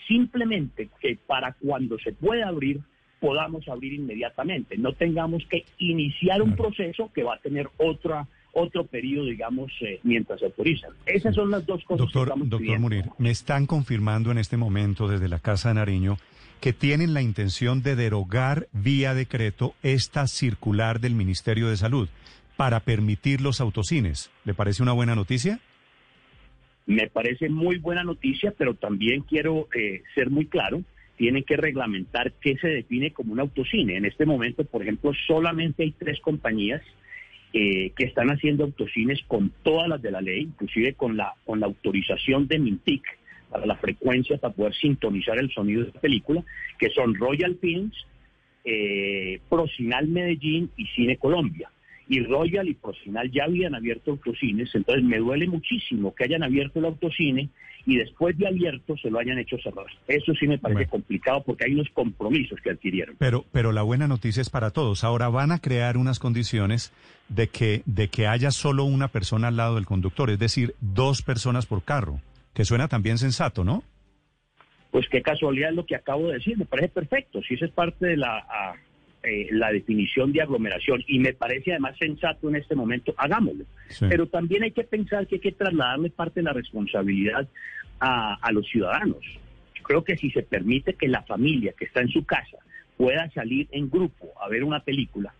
simplemente 0.07 0.88
que 1.01 1.19
para 1.27 1.53
cuando 1.55 1.99
se 1.99 2.12
pueda 2.12 2.49
abrir 2.49 2.81
podamos 3.21 3.66
abrir 3.69 3.95
inmediatamente, 3.95 4.77
no 4.77 4.92
tengamos 4.92 5.45
que 5.47 5.64
iniciar 5.79 6.42
un 6.42 6.55
proceso 6.55 7.11
que 7.14 7.23
va 7.23 7.37
a 7.37 7.40
tener 7.40 7.69
otra 7.79 8.29
otro 8.59 8.87
periodo, 8.87 9.27
digamos, 9.27 9.71
eh, 9.83 10.01
mientras 10.03 10.40
se 10.40 10.47
autorizan. 10.47 10.90
Esas 11.05 11.35
son 11.35 11.51
las 11.51 11.66
dos 11.66 11.85
cosas 11.85 11.99
que 11.99 12.05
Doctor, 12.05 12.29
estamos 12.29 12.49
doctor 12.49 12.61
pidiendo. 12.61 12.88
Munir, 12.88 13.05
me 13.19 13.31
están 13.31 13.66
confirmando 13.66 14.31
en 14.31 14.38
este 14.38 14.57
momento 14.57 15.09
desde 15.09 15.29
la 15.29 15.38
Casa 15.40 15.69
de 15.69 15.75
Nariño 15.75 16.16
que 16.61 16.73
tienen 16.73 17.12
la 17.12 17.21
intención 17.21 17.83
de 17.83 17.97
derogar 17.97 18.69
vía 18.73 19.12
decreto 19.12 19.75
esta 19.83 20.27
circular 20.27 21.01
del 21.01 21.14
Ministerio 21.14 21.69
de 21.69 21.77
Salud 21.77 22.09
para 22.57 22.81
permitir 22.81 23.42
los 23.42 23.61
autocines. 23.61 24.31
¿Le 24.47 24.55
parece 24.55 24.83
una 24.83 24.92
buena 24.92 25.14
noticia? 25.14 25.61
Me 26.87 27.09
parece 27.09 27.51
muy 27.51 27.77
buena 27.77 28.05
noticia, 28.05 28.55
pero 28.57 28.73
también 28.73 29.21
quiero 29.21 29.69
eh, 29.75 30.03
ser 30.14 30.31
muy 30.31 30.47
claro, 30.47 30.83
tienen 31.16 31.45
que 31.45 31.59
reglamentar 31.59 32.33
qué 32.40 32.57
se 32.57 32.69
define 32.69 33.12
como 33.12 33.35
un 33.35 33.40
autocine. 33.40 33.99
En 33.99 34.07
este 34.07 34.25
momento, 34.25 34.64
por 34.64 34.81
ejemplo, 34.81 35.12
solamente 35.27 35.83
hay 35.83 35.92
tres 35.92 36.21
compañías 36.21 36.81
eh, 37.59 37.92
que 37.97 38.05
están 38.05 38.29
haciendo 38.29 38.64
autocines 38.64 39.19
con 39.27 39.51
todas 39.62 39.88
las 39.88 40.03
de 40.03 40.11
la 40.11 40.21
ley, 40.21 40.42
inclusive 40.42 40.92
con 40.92 41.16
la, 41.16 41.33
con 41.47 41.59
la 41.59 41.64
autorización 41.64 42.47
de 42.49 42.59
Mintic 42.59 43.03
para 43.49 43.64
la 43.64 43.77
frecuencia 43.77 44.37
para 44.37 44.53
poder 44.53 44.75
sintonizar 44.75 45.38
el 45.38 45.51
sonido 45.51 45.85
de 45.85 45.92
la 45.95 46.01
película, 46.03 46.45
que 46.79 46.90
son 46.90 47.14
Royal 47.14 47.57
Films, 47.59 47.95
eh, 48.62 49.40
Procinal 49.49 50.07
Medellín 50.07 50.71
y 50.77 50.85
Cine 50.88 51.16
Colombia. 51.16 51.71
Y 52.11 52.21
Royal 52.25 52.69
y 52.69 52.75
Procinal 52.75 53.31
ya 53.31 53.45
habían 53.45 53.75
abierto 53.75 54.11
autocines, 54.11 54.75
entonces 54.75 55.03
me 55.03 55.16
duele 55.16 55.47
muchísimo 55.47 56.14
que 56.14 56.25
hayan 56.25 56.42
abierto 56.42 56.81
el 56.81 56.85
autocine 56.85 57.49
y 57.87 57.96
después 57.96 58.37
de 58.37 58.49
abierto 58.49 58.96
se 58.96 59.11
lo 59.11 59.20
hayan 59.20 59.38
hecho 59.38 59.57
cerrar. 59.59 59.87
Eso 60.09 60.35
sí 60.35 60.49
me 60.49 60.59
parece 60.59 60.87
complicado 60.87 61.44
porque 61.44 61.66
hay 61.66 61.75
unos 61.75 61.88
compromisos 61.90 62.61
que 62.61 62.70
adquirieron. 62.70 63.14
Pero, 63.18 63.44
pero 63.53 63.70
la 63.70 63.83
buena 63.83 64.09
noticia 64.09 64.40
es 64.40 64.51
para 64.51 64.70
todos. 64.70 65.05
Ahora 65.05 65.29
van 65.29 65.53
a 65.53 65.61
crear 65.61 65.96
unas 65.96 66.18
condiciones 66.18 66.92
de 67.29 67.46
que, 67.46 67.83
de 67.87 68.09
que 68.09 68.27
haya 68.27 68.51
solo 68.51 68.85
una 68.85 69.09
persona 69.09 69.49
al 69.49 69.57
lado 69.57 69.77
del 69.77 69.87
conductor, 69.87 70.31
es 70.31 70.38
decir, 70.40 70.75
dos 70.81 71.22
personas 71.22 71.66
por 71.66 71.85
carro, 71.85 72.20
que 72.55 72.64
suena 72.64 72.88
también 72.88 73.18
sensato, 73.18 73.62
¿no? 73.62 73.85
Pues 74.90 75.07
qué 75.09 75.22
casualidad 75.22 75.70
es 75.70 75.77
lo 75.77 75.87
que 75.87 75.94
acabo 75.94 76.29
de 76.29 76.35
decir, 76.35 76.59
me 76.59 76.64
parece 76.64 76.88
perfecto, 76.88 77.40
si 77.42 77.55
esa 77.55 77.66
es 77.66 77.72
parte 77.72 78.07
de 78.07 78.16
la, 78.16 78.38
a, 78.38 78.75
eh, 79.26 79.48
la 79.50 79.72
definición 79.72 80.32
de 80.32 80.40
aglomeración 80.40 81.02
y 81.08 81.18
me 81.18 81.32
parece 81.32 81.72
además 81.72 81.96
sensato 81.98 82.48
en 82.48 82.56
este 82.56 82.74
momento, 82.74 83.12
hagámoslo. 83.18 83.64
Pero 84.08 84.28
también 84.28 84.62
hay 84.62 84.70
que 84.70 84.84
pensar 84.84 85.26
que 85.26 85.36
hay 85.36 85.40
que 85.40 85.52
trasladarle 85.52 86.10
parte 86.10 86.40
de 86.40 86.44
la 86.44 86.52
responsabilidad 86.52 87.48
a, 87.98 88.34
a 88.34 88.52
los 88.52 88.66
ciudadanos. 88.68 89.18
Creo 89.82 90.04
que 90.04 90.16
si 90.16 90.30
se 90.30 90.42
permite 90.42 90.94
que 90.94 91.08
la 91.08 91.22
familia 91.22 91.74
que 91.76 91.86
está 91.86 92.00
en 92.00 92.08
su 92.08 92.24
casa 92.24 92.58
pueda 92.96 93.28
salir 93.30 93.68
en 93.72 93.90
grupo 93.90 94.32
a 94.40 94.48
ver 94.48 94.64
una 94.64 94.80
película, 94.80 95.34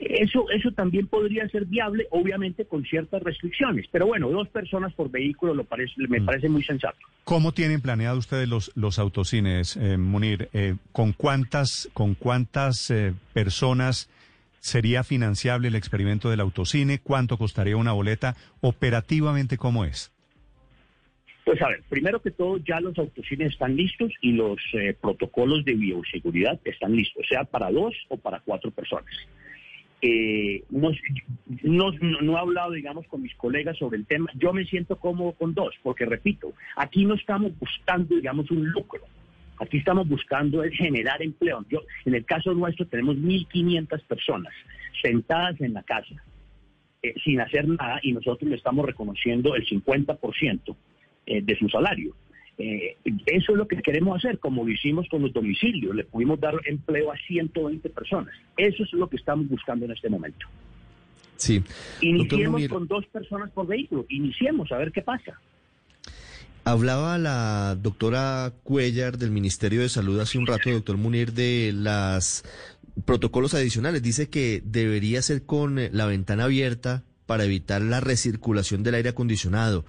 eso, 0.00 0.48
eso 0.50 0.72
también 0.72 1.06
podría 1.06 1.48
ser 1.48 1.66
viable, 1.66 2.06
obviamente 2.10 2.64
con 2.64 2.84
ciertas 2.84 3.22
restricciones. 3.22 3.86
Pero 3.90 4.06
bueno, 4.06 4.30
dos 4.30 4.48
personas 4.48 4.92
por 4.94 5.10
vehículo 5.10 5.54
lo 5.54 5.64
parece, 5.64 5.94
me 6.08 6.20
parece 6.20 6.48
muy 6.48 6.62
sensato. 6.64 6.98
¿Cómo 7.24 7.52
tienen 7.52 7.80
planeado 7.80 8.18
ustedes 8.18 8.48
los, 8.48 8.72
los 8.74 8.98
autocines, 8.98 9.76
eh, 9.76 9.96
Munir? 9.96 10.48
Eh, 10.52 10.76
¿Con 10.92 11.12
cuántas, 11.12 11.88
con 11.92 12.14
cuántas 12.14 12.90
eh, 12.90 13.12
personas 13.32 14.08
sería 14.58 15.04
financiable 15.04 15.68
el 15.68 15.74
experimento 15.74 16.30
del 16.30 16.40
autocine? 16.40 16.98
¿Cuánto 16.98 17.36
costaría 17.36 17.76
una 17.76 17.92
boleta? 17.92 18.36
Operativamente, 18.60 19.58
¿cómo 19.58 19.84
es? 19.84 20.12
Pues 21.44 21.60
a 21.62 21.68
ver, 21.68 21.82
primero 21.88 22.20
que 22.20 22.30
todo, 22.30 22.58
ya 22.58 22.80
los 22.80 22.96
autocines 22.98 23.52
están 23.52 23.74
listos 23.74 24.12
y 24.20 24.32
los 24.32 24.58
eh, 24.74 24.94
protocolos 25.00 25.64
de 25.64 25.74
bioseguridad 25.74 26.60
están 26.64 26.94
listos, 26.94 27.26
sea 27.28 27.44
para 27.44 27.70
dos 27.70 27.94
o 28.08 28.16
para 28.16 28.40
cuatro 28.40 28.70
personas. 28.70 29.12
Eh, 30.02 30.64
no, 30.70 30.90
no, 31.62 32.36
he 32.36 32.40
hablado, 32.40 32.72
digamos, 32.72 33.06
con 33.06 33.22
mis 33.22 33.34
colegas 33.34 33.76
sobre 33.76 33.98
el 33.98 34.06
tema. 34.06 34.30
Yo 34.34 34.52
me 34.52 34.64
siento 34.64 34.96
cómodo 34.96 35.32
con 35.32 35.52
dos, 35.52 35.74
porque 35.82 36.06
repito, 36.06 36.54
aquí 36.76 37.04
no 37.04 37.14
estamos 37.14 37.58
buscando, 37.58 38.16
digamos, 38.16 38.50
un 38.50 38.66
lucro. 38.70 39.02
Aquí 39.58 39.76
estamos 39.76 40.08
buscando 40.08 40.62
es 40.62 40.74
generar 40.74 41.22
empleo. 41.22 41.64
Yo, 41.68 41.82
en 42.06 42.14
el 42.14 42.24
caso 42.24 42.54
nuestro 42.54 42.86
tenemos 42.86 43.16
1.500 43.16 44.02
personas 44.04 44.54
sentadas 45.02 45.60
en 45.60 45.74
la 45.74 45.82
casa 45.82 46.14
eh, 47.02 47.14
sin 47.22 47.40
hacer 47.40 47.68
nada 47.68 48.00
y 48.02 48.12
nosotros 48.12 48.48
le 48.48 48.56
estamos 48.56 48.86
reconociendo 48.86 49.54
el 49.54 49.66
50% 49.66 50.76
eh, 51.26 51.42
de 51.42 51.56
su 51.56 51.68
salario. 51.68 52.14
Eh, 52.62 52.96
eso 53.26 53.52
es 53.52 53.58
lo 53.58 53.66
que 53.66 53.80
queremos 53.80 54.18
hacer, 54.18 54.38
como 54.38 54.64
lo 54.64 54.70
hicimos 54.70 55.08
con 55.08 55.22
los 55.22 55.32
domicilios. 55.32 55.94
Le 55.94 56.04
pudimos 56.04 56.38
dar 56.38 56.54
empleo 56.66 57.10
a 57.10 57.16
120 57.16 57.88
personas. 57.88 58.34
Eso 58.56 58.82
es 58.82 58.92
lo 58.92 59.08
que 59.08 59.16
estamos 59.16 59.48
buscando 59.48 59.86
en 59.86 59.92
este 59.92 60.10
momento. 60.10 60.46
Sí. 61.36 61.62
Iniciemos 62.02 62.68
con 62.68 62.86
dos 62.86 63.06
personas 63.06 63.50
por 63.50 63.66
vehículo. 63.66 64.04
Iniciemos 64.10 64.70
a 64.72 64.76
ver 64.76 64.92
qué 64.92 65.00
pasa. 65.00 65.40
Hablaba 66.64 67.16
la 67.16 67.76
doctora 67.80 68.52
Cuellar 68.62 69.16
del 69.16 69.30
Ministerio 69.30 69.80
de 69.80 69.88
Salud 69.88 70.20
hace 70.20 70.36
un 70.36 70.46
rato, 70.46 70.70
doctor 70.70 70.98
Munir, 70.98 71.32
de 71.32 71.72
los 71.74 72.44
protocolos 73.06 73.54
adicionales. 73.54 74.02
Dice 74.02 74.28
que 74.28 74.60
debería 74.66 75.22
ser 75.22 75.46
con 75.46 75.80
la 75.92 76.04
ventana 76.04 76.44
abierta 76.44 77.04
para 77.30 77.44
evitar 77.44 77.80
la 77.80 78.00
recirculación 78.00 78.82
del 78.82 78.96
aire 78.96 79.10
acondicionado. 79.10 79.84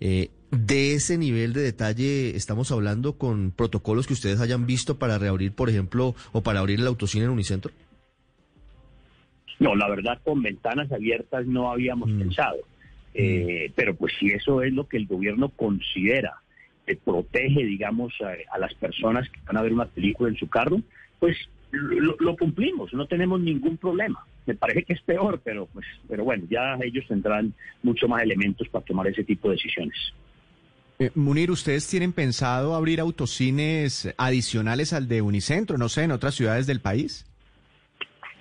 Eh, 0.00 0.30
de 0.50 0.94
ese 0.94 1.18
nivel 1.18 1.52
de 1.52 1.60
detalle 1.60 2.34
estamos 2.34 2.72
hablando 2.72 3.18
con 3.18 3.50
protocolos 3.50 4.06
que 4.06 4.14
ustedes 4.14 4.40
hayan 4.40 4.64
visto 4.64 4.98
para 4.98 5.18
reabrir, 5.18 5.52
por 5.52 5.68
ejemplo, 5.68 6.14
o 6.32 6.42
para 6.42 6.60
abrir 6.60 6.80
el 6.80 6.86
autocine 6.86 7.26
en 7.26 7.32
Unicentro. 7.32 7.70
No, 9.58 9.76
la 9.76 9.90
verdad, 9.90 10.18
con 10.24 10.40
ventanas 10.40 10.90
abiertas 10.90 11.46
no 11.46 11.70
habíamos 11.70 12.10
pensado. 12.12 12.60
Eh, 13.12 13.70
pero 13.76 13.94
pues 13.94 14.14
si 14.18 14.28
eso 14.28 14.62
es 14.62 14.72
lo 14.72 14.88
que 14.88 14.96
el 14.96 15.06
gobierno 15.06 15.50
considera 15.50 16.40
que 16.86 16.96
protege, 16.96 17.62
digamos, 17.62 18.14
a, 18.22 18.54
a 18.54 18.58
las 18.58 18.72
personas 18.72 19.28
que 19.28 19.40
van 19.46 19.58
a 19.58 19.62
ver 19.62 19.74
una 19.74 19.84
película 19.84 20.30
en 20.30 20.36
su 20.38 20.48
carro, 20.48 20.80
pues 21.18 21.36
lo, 21.70 22.16
lo 22.18 22.36
cumplimos, 22.36 22.92
no 22.92 23.06
tenemos 23.06 23.40
ningún 23.40 23.76
problema. 23.76 24.24
Me 24.46 24.54
parece 24.54 24.84
que 24.84 24.92
es 24.92 25.02
peor, 25.02 25.40
pero 25.44 25.66
pues, 25.66 25.86
pero 26.08 26.24
bueno, 26.24 26.44
ya 26.48 26.78
ellos 26.82 27.04
tendrán 27.08 27.52
mucho 27.82 28.06
más 28.08 28.22
elementos 28.22 28.68
para 28.68 28.84
tomar 28.84 29.08
ese 29.08 29.24
tipo 29.24 29.48
de 29.48 29.56
decisiones. 29.56 29.96
Eh, 30.98 31.10
Munir, 31.14 31.50
¿ustedes 31.50 31.86
tienen 31.88 32.12
pensado 32.12 32.74
abrir 32.74 33.00
autocines 33.00 34.14
adicionales 34.16 34.92
al 34.92 35.08
de 35.08 35.20
Unicentro, 35.20 35.76
no 35.76 35.88
sé, 35.88 36.04
en 36.04 36.12
otras 36.12 36.34
ciudades 36.34 36.66
del 36.66 36.80
país? 36.80 37.26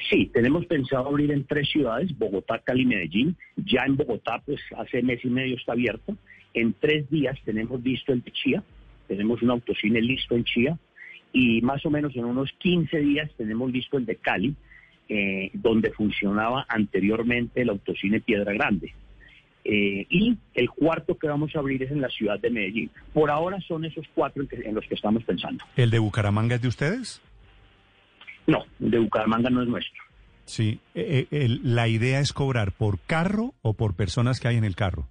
Sí, 0.09 0.29
tenemos 0.33 0.65
pensado 0.67 1.07
abrir 1.07 1.31
en 1.31 1.45
tres 1.45 1.67
ciudades, 1.69 2.15
Bogotá, 2.17 2.59
Cali 2.59 2.83
y 2.83 2.85
Medellín. 2.85 3.35
Ya 3.57 3.83
en 3.85 3.97
Bogotá, 3.97 4.41
pues 4.45 4.61
hace 4.77 5.01
mes 5.01 5.25
y 5.25 5.29
medio 5.29 5.55
está 5.55 5.73
abierto. 5.73 6.15
En 6.53 6.73
tres 6.73 7.09
días 7.09 7.37
tenemos 7.43 7.83
listo 7.83 8.13
el 8.13 8.21
de 8.21 8.31
Chía, 8.31 8.63
tenemos 9.07 9.41
un 9.41 9.49
autocine 9.49 10.01
listo 10.01 10.35
en 10.35 10.43
Chía. 10.43 10.77
Y 11.37 11.61
más 11.61 11.85
o 11.85 11.89
menos 11.89 12.15
en 12.15 12.23
unos 12.23 12.49
15 12.59 12.97
días 12.99 13.29
tenemos 13.37 13.69
listo 13.69 13.97
el 13.97 14.05
de 14.05 14.15
Cali, 14.15 14.55
eh, 15.09 15.49
donde 15.53 15.91
funcionaba 15.91 16.65
anteriormente 16.69 17.61
el 17.61 17.69
autocine 17.69 18.21
Piedra 18.21 18.53
Grande. 18.53 18.93
Eh, 19.65 20.05
y 20.09 20.37
el 20.53 20.69
cuarto 20.69 21.17
que 21.17 21.27
vamos 21.27 21.53
a 21.55 21.59
abrir 21.59 21.83
es 21.83 21.91
en 21.91 21.99
la 21.99 22.07
ciudad 22.07 22.39
de 22.39 22.49
Medellín. 22.51 22.89
Por 23.13 23.29
ahora 23.31 23.59
son 23.67 23.83
esos 23.83 24.05
cuatro 24.15 24.43
en, 24.43 24.47
que- 24.47 24.61
en 24.69 24.75
los 24.75 24.85
que 24.87 24.95
estamos 24.95 25.23
pensando. 25.25 25.65
¿El 25.75 25.89
de 25.89 25.99
Bucaramanga 25.99 26.55
es 26.55 26.61
de 26.61 26.67
ustedes? 26.69 27.21
No, 28.47 28.63
el 28.79 28.91
de 28.91 28.99
Bucaramanga 28.99 29.49
no 29.49 29.61
es 29.63 29.67
nuestro. 29.67 30.03
Sí. 30.45 30.79
Eh, 30.93 31.27
eh, 31.31 31.43
el- 31.45 31.75
la 31.75 31.87
idea 31.87 32.19
es 32.19 32.31
cobrar 32.31 32.71
por 32.71 32.99
carro 32.99 33.55
o 33.63 33.73
por 33.73 33.95
personas 33.95 34.39
que 34.39 34.47
hay 34.47 34.57
en 34.57 34.63
el 34.65 34.75
carro. 34.75 35.07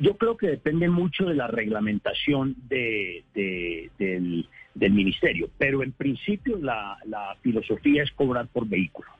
Yo 0.00 0.16
creo 0.16 0.36
que 0.36 0.48
depende 0.48 0.88
mucho 0.88 1.26
de 1.26 1.34
la 1.34 1.46
reglamentación 1.46 2.56
de, 2.68 3.22
de- 3.34 3.90
del, 3.98 4.48
del 4.74 4.92
ministerio, 4.92 5.50
pero 5.58 5.82
en 5.82 5.92
principio 5.92 6.56
la, 6.58 6.96
la 7.04 7.36
filosofía 7.42 8.02
es 8.02 8.10
cobrar 8.12 8.48
por 8.48 8.66
vehículo. 8.66 9.10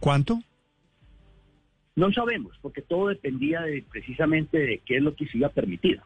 ¿Cuánto? 0.00 0.42
No 1.96 2.12
sabemos, 2.12 2.58
porque 2.60 2.82
todo 2.82 3.08
dependía 3.08 3.62
de 3.62 3.84
precisamente 3.88 4.58
de 4.58 4.78
qué 4.84 4.96
es 4.96 5.02
lo 5.02 5.14
que 5.14 5.26
se 5.28 5.38
iba 5.38 5.46
a 5.46 5.52
permitir. 5.52 6.00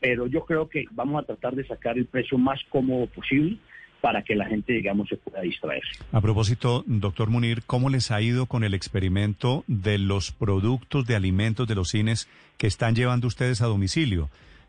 Pero 0.00 0.26
yo 0.28 0.44
creo 0.44 0.68
que 0.68 0.84
vamos 0.92 1.22
a 1.22 1.26
tratar 1.26 1.56
de 1.56 1.66
sacar 1.66 1.98
el 1.98 2.06
precio 2.06 2.38
más 2.38 2.60
cómodo 2.68 3.06
posible 3.06 3.58
para 4.04 4.20
que 4.20 4.34
la 4.34 4.44
gente, 4.44 4.74
digamos, 4.74 5.08
se 5.08 5.16
pueda 5.16 5.40
distraer. 5.40 5.80
A 6.12 6.20
propósito, 6.20 6.84
doctor 6.86 7.30
Munir, 7.30 7.62
¿cómo 7.66 7.88
les 7.88 8.10
ha 8.10 8.20
ido 8.20 8.44
con 8.44 8.62
el 8.62 8.74
experimento 8.74 9.64
de 9.66 9.96
los 9.96 10.30
productos 10.30 11.06
de 11.06 11.16
alimentos 11.16 11.66
de 11.66 11.74
los 11.74 11.88
cines 11.88 12.28
que 12.58 12.66
están 12.66 12.94
llevando 12.94 13.26
ustedes 13.28 13.62
a 13.62 13.66
domicilio? 13.66 14.28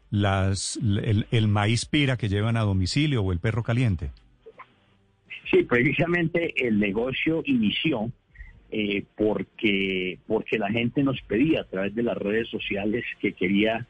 Las, 0.10 0.78
el, 0.78 1.28
el 1.32 1.50
maíz 1.50 1.84
pira 1.84 2.15
que 2.15 2.30
llevan 2.30 2.56
a 2.56 2.62
domicilio 2.62 3.24
o 3.24 3.34
el 3.34 3.39
perro 3.39 3.62
caliente. 3.62 4.12
Sí, 5.52 5.63
precisamente 5.63 6.54
el 6.65 6.80
negocio 6.80 7.43
inició 7.45 8.13
eh, 8.71 9.04
porque, 9.17 10.17
porque 10.28 10.58
la 10.58 10.69
gente 10.69 11.04
nos 11.04 11.19
pedía 11.24 11.60
a 11.60 11.65
través 11.65 11.93
de 11.93 12.04
las 12.04 12.15
redes 12.15 12.48
sociales 12.48 13.04
que 13.19 13.34
quería 13.34 13.86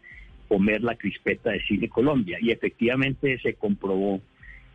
comer 0.48 0.82
la 0.82 0.96
crispeta 0.96 1.52
de 1.52 1.62
Cine 1.68 1.88
Colombia 1.88 2.40
y 2.42 2.50
efectivamente 2.50 3.38
se 3.44 3.54
comprobó 3.54 4.22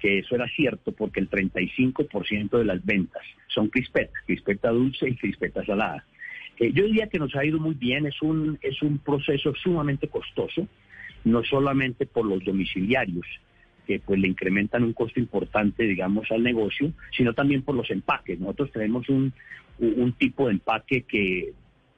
que 0.01 0.19
eso 0.19 0.35
era 0.35 0.49
cierto 0.49 0.93
porque 0.93 1.21
el 1.21 1.31
35% 1.31 2.59
de 2.59 2.65
las 2.65 2.85
ventas 2.85 3.23
son 3.49 3.69
crispetas, 3.69 4.15
crispeta 4.27 4.71
dulce 4.71 5.09
y 5.09 5.17
crispeta 5.17 5.65
salada. 5.65 6.05
Eh, 6.59 6.73
yo 6.73 6.85
diría 6.85 7.09
que 7.09 7.19
nos 7.19 7.35
ha 7.37 7.45
ido 7.45 7.59
muy 7.59 7.75
bien, 7.75 8.07
es 8.07 8.21
un, 8.23 8.59
es 8.63 8.83
un 8.83 8.99
proceso 8.99 9.55
sumamente 9.55 10.09
costoso, 10.09 10.67
no 11.25 11.45
solamente 11.45 12.07
por 12.07 12.27
los 12.27 12.43
domiciliarios, 12.45 13.27
que 13.87 14.01
pues 14.01 14.19
le 14.19 14.29
incrementan 14.29 14.85
un 14.85 14.93
costo 14.93 15.21
importante, 15.21 15.85
digamos, 15.85 16.31
al 16.31 16.43
negocio, 16.43 16.93
sino 17.17 17.35
también 17.35 17.63
por 17.63 17.75
los 17.75 17.91
empaques. 17.91 18.41
Nosotros 18.41 18.73
tenemos 18.73 19.09
un, 19.09 19.33
un 19.79 20.13
tipo 20.13 20.47
de 20.47 20.55
empaque 20.55 21.03
que, 21.03 21.53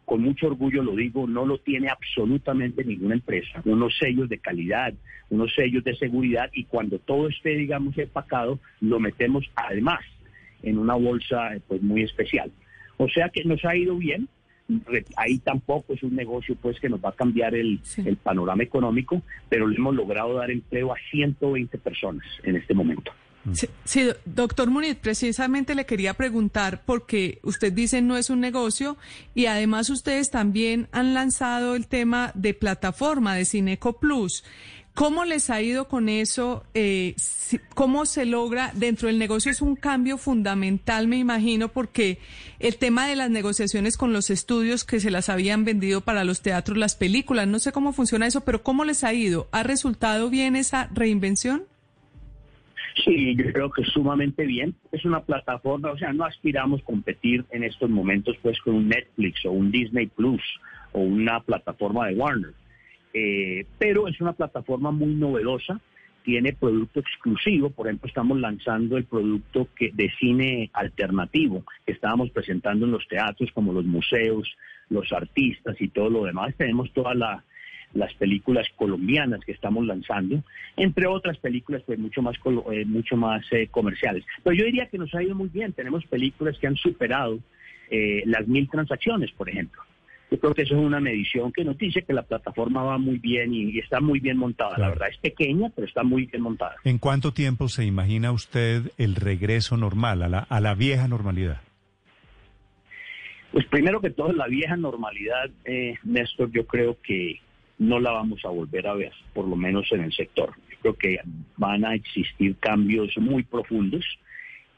con 0.04 0.22
mucho 0.22 0.46
orgullo 0.46 0.82
lo 0.82 0.96
digo, 0.96 1.26
no 1.26 1.46
lo 1.46 1.58
tiene 1.58 1.88
absolutamente 1.88 2.84
ninguna 2.84 3.14
empresa. 3.14 3.62
Unos 3.64 3.96
sellos 3.98 4.28
de 4.28 4.38
calidad, 4.38 4.92
unos 5.30 5.54
sellos 5.54 5.84
de 5.84 5.96
seguridad 5.96 6.50
y 6.52 6.64
cuando 6.64 6.98
todo 6.98 7.28
esté, 7.28 7.50
digamos, 7.50 7.96
empacado, 7.96 8.58
lo 8.80 9.00
metemos 9.00 9.50
además 9.54 10.00
en 10.62 10.78
una 10.78 10.94
bolsa 10.94 11.52
pues 11.68 11.82
muy 11.82 12.02
especial. 12.02 12.50
O 12.96 13.08
sea 13.08 13.28
que 13.28 13.44
nos 13.44 13.64
ha 13.64 13.76
ido 13.76 13.96
bien. 13.96 14.28
Ahí 15.16 15.38
tampoco 15.38 15.92
es 15.92 16.02
un 16.02 16.14
negocio 16.14 16.56
pues 16.60 16.80
que 16.80 16.88
nos 16.88 17.04
va 17.04 17.10
a 17.10 17.14
cambiar 17.14 17.54
el, 17.54 17.80
el 18.04 18.16
panorama 18.16 18.62
económico, 18.62 19.22
pero 19.48 19.66
le 19.66 19.76
hemos 19.76 19.94
logrado 19.94 20.34
dar 20.34 20.50
empleo 20.50 20.92
a 20.92 20.96
120 21.10 21.76
personas 21.78 22.24
en 22.42 22.56
este 22.56 22.72
momento. 22.72 23.12
Sí, 23.54 23.68
sí, 23.84 24.02
do- 24.02 24.16
doctor 24.24 24.70
Munir, 24.70 24.98
precisamente 24.98 25.74
le 25.74 25.84
quería 25.84 26.14
preguntar 26.14 26.82
porque 26.86 27.40
usted 27.42 27.72
dice 27.72 28.00
no 28.00 28.16
es 28.16 28.30
un 28.30 28.38
negocio 28.40 28.96
y 29.34 29.46
además 29.46 29.90
ustedes 29.90 30.30
también 30.30 30.88
han 30.92 31.12
lanzado 31.12 31.74
el 31.74 31.88
tema 31.88 32.30
de 32.34 32.54
plataforma 32.54 33.34
de 33.34 33.44
Cineco 33.44 33.98
Plus. 33.98 34.44
¿Cómo 34.94 35.24
les 35.24 35.48
ha 35.48 35.62
ido 35.62 35.88
con 35.88 36.10
eso? 36.10 36.64
Eh, 36.74 37.16
¿Cómo 37.74 38.04
se 38.04 38.26
logra? 38.26 38.72
Dentro 38.74 39.08
del 39.08 39.18
negocio 39.18 39.50
es 39.50 39.62
un 39.62 39.74
cambio 39.74 40.18
fundamental, 40.18 41.08
me 41.08 41.16
imagino, 41.16 41.68
porque 41.72 42.18
el 42.60 42.76
tema 42.76 43.06
de 43.08 43.16
las 43.16 43.30
negociaciones 43.30 43.96
con 43.96 44.12
los 44.12 44.28
estudios 44.28 44.84
que 44.84 45.00
se 45.00 45.10
las 45.10 45.30
habían 45.30 45.64
vendido 45.64 46.02
para 46.02 46.24
los 46.24 46.42
teatros, 46.42 46.76
las 46.76 46.94
películas, 46.94 47.48
no 47.48 47.58
sé 47.58 47.72
cómo 47.72 47.94
funciona 47.94 48.26
eso, 48.26 48.42
pero 48.42 48.62
¿cómo 48.62 48.84
les 48.84 49.02
ha 49.02 49.14
ido? 49.14 49.48
¿Ha 49.50 49.62
resultado 49.62 50.28
bien 50.28 50.56
esa 50.56 50.90
reinvención? 50.92 51.64
Sí, 53.04 53.34
yo 53.36 53.52
creo 53.52 53.70
que 53.70 53.84
sumamente 53.84 54.44
bien. 54.44 54.74
Es 54.90 55.04
una 55.04 55.20
plataforma, 55.20 55.90
o 55.90 55.98
sea, 55.98 56.12
no 56.12 56.24
aspiramos 56.24 56.82
a 56.82 56.84
competir 56.84 57.44
en 57.50 57.64
estos 57.64 57.88
momentos 57.88 58.36
pues 58.42 58.60
con 58.60 58.74
un 58.74 58.88
Netflix 58.88 59.44
o 59.44 59.52
un 59.52 59.70
Disney 59.70 60.06
Plus 60.06 60.42
o 60.92 61.00
una 61.00 61.40
plataforma 61.40 62.08
de 62.08 62.14
Warner. 62.14 62.52
Eh, 63.14 63.66
pero 63.78 64.08
es 64.08 64.20
una 64.20 64.32
plataforma 64.32 64.90
muy 64.90 65.14
novedosa, 65.14 65.80
tiene 66.22 66.52
producto 66.52 67.00
exclusivo, 67.00 67.70
por 67.70 67.86
ejemplo, 67.86 68.08
estamos 68.08 68.38
lanzando 68.38 68.96
el 68.96 69.04
producto 69.04 69.68
que, 69.76 69.90
de 69.92 70.10
cine 70.20 70.70
alternativo 70.72 71.64
que 71.84 71.92
estábamos 71.92 72.30
presentando 72.30 72.86
en 72.86 72.92
los 72.92 73.06
teatros, 73.08 73.50
como 73.52 73.72
los 73.72 73.84
museos, 73.84 74.48
los 74.88 75.12
artistas 75.12 75.80
y 75.80 75.88
todo 75.88 76.10
lo 76.10 76.24
demás. 76.24 76.54
Tenemos 76.56 76.92
toda 76.92 77.14
la, 77.14 77.44
las 77.94 78.12
películas 78.14 78.66
colombianas 78.76 79.40
que 79.44 79.52
estamos 79.52 79.86
lanzando, 79.86 80.42
entre 80.76 81.06
otras 81.06 81.36
películas 81.38 81.82
pues 81.84 81.98
mucho 81.98 82.22
más 82.22 82.38
colo- 82.38 82.72
eh, 82.72 82.84
mucho 82.84 83.16
más 83.16 83.44
eh, 83.52 83.68
comerciales. 83.70 84.24
Pero 84.42 84.56
yo 84.56 84.64
diría 84.64 84.86
que 84.86 84.98
nos 84.98 85.14
ha 85.14 85.22
ido 85.22 85.34
muy 85.34 85.48
bien. 85.48 85.72
Tenemos 85.72 86.04
películas 86.06 86.56
que 86.58 86.66
han 86.66 86.76
superado 86.76 87.38
eh, 87.90 88.22
las 88.26 88.46
mil 88.48 88.68
transacciones, 88.70 89.30
por 89.32 89.48
ejemplo. 89.50 89.82
Yo 90.30 90.40
creo 90.40 90.54
que 90.54 90.62
eso 90.62 90.74
es 90.74 90.80
una 90.82 90.98
medición 90.98 91.52
que 91.52 91.62
nos 91.62 91.76
dice 91.76 92.00
que 92.04 92.14
la 92.14 92.22
plataforma 92.22 92.82
va 92.82 92.96
muy 92.96 93.18
bien 93.18 93.52
y, 93.52 93.64
y 93.72 93.78
está 93.80 94.00
muy 94.00 94.18
bien 94.18 94.38
montada. 94.38 94.78
La 94.78 94.88
verdad 94.88 95.08
es 95.10 95.18
pequeña, 95.18 95.70
pero 95.74 95.86
está 95.86 96.02
muy 96.02 96.24
bien 96.24 96.42
montada. 96.42 96.76
¿En 96.84 96.96
cuánto 96.96 97.34
tiempo 97.34 97.68
se 97.68 97.84
imagina 97.84 98.32
usted 98.32 98.90
el 98.96 99.14
regreso 99.14 99.76
normal, 99.76 100.22
a 100.22 100.28
la, 100.30 100.38
a 100.38 100.60
la 100.62 100.74
vieja 100.74 101.06
normalidad? 101.06 101.60
Pues 103.52 103.66
primero 103.66 104.00
que 104.00 104.08
todo, 104.08 104.32
la 104.32 104.46
vieja 104.46 104.74
normalidad, 104.78 105.50
eh, 105.66 105.96
Néstor, 106.04 106.50
yo 106.50 106.66
creo 106.66 106.96
que 107.02 107.38
no 107.78 107.98
la 108.00 108.12
vamos 108.12 108.44
a 108.44 108.48
volver 108.48 108.86
a 108.86 108.94
ver, 108.94 109.12
por 109.34 109.46
lo 109.48 109.56
menos 109.56 109.90
en 109.92 110.02
el 110.02 110.12
sector. 110.12 110.52
Yo 110.70 110.78
creo 110.80 110.94
que 110.94 111.20
van 111.56 111.84
a 111.84 111.94
existir 111.94 112.56
cambios 112.56 113.16
muy 113.18 113.42
profundos. 113.42 114.04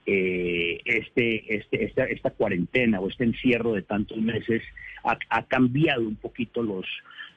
Eh, 0.06 0.80
este, 0.84 1.56
este, 1.56 1.84
esta, 1.84 2.04
esta 2.04 2.30
cuarentena 2.30 3.00
o 3.00 3.08
este 3.08 3.24
encierro 3.24 3.72
de 3.72 3.82
tantos 3.82 4.18
meses 4.18 4.62
ha, 5.02 5.42
cambiado 5.44 6.02
un 6.02 6.16
poquito 6.16 6.62
los, 6.62 6.86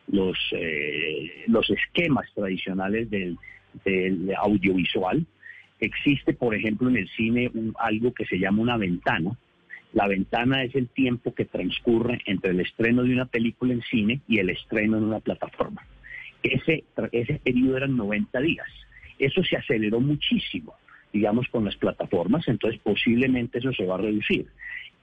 los, 0.08 0.38
eh, 0.52 1.44
los 1.48 1.70
esquemas 1.70 2.30
tradicionales 2.34 3.10
del, 3.10 3.38
del 3.86 4.34
audiovisual. 4.38 5.26
Existe, 5.80 6.34
por 6.34 6.56
ejemplo, 6.56 6.90
en 6.90 6.98
el 6.98 7.10
cine 7.10 7.50
un- 7.54 7.76
algo 7.80 8.14
que 8.14 8.26
se 8.26 8.38
llama 8.40 8.62
una 8.62 8.78
ventana. 8.78 9.38
La 9.94 10.08
ventana 10.08 10.64
es 10.64 10.76
el 10.76 10.88
tiempo 10.90 11.34
que 11.34 11.46
transcurre 11.46 12.22
entre 12.26 12.52
el 12.52 12.60
estreno 12.60 13.04
de 13.04 13.14
una 13.14 13.26
película 13.26 13.74
en 13.74 13.82
cine 13.84 14.22
y 14.28 14.40
el 14.40 14.50
estreno 14.50 14.98
en 14.98 15.06
una 15.06 15.20
plataforma. 15.20 15.86
Ese, 16.44 16.84
ese 17.12 17.40
periodo 17.44 17.78
eran 17.78 17.98
90 17.98 18.40
días. 18.42 18.68
Eso 19.18 19.44
se 19.44 19.58
aceleró 19.58 20.00
muchísimo, 20.00 20.74
digamos, 21.12 21.48
con 21.50 21.66
las 21.66 21.76
plataformas, 21.78 22.48
entonces 22.48 22.80
posiblemente 22.82 23.60
eso 23.60 23.72
se 23.74 23.86
va 23.86 23.96
a 23.96 24.00
reducir. 24.00 24.48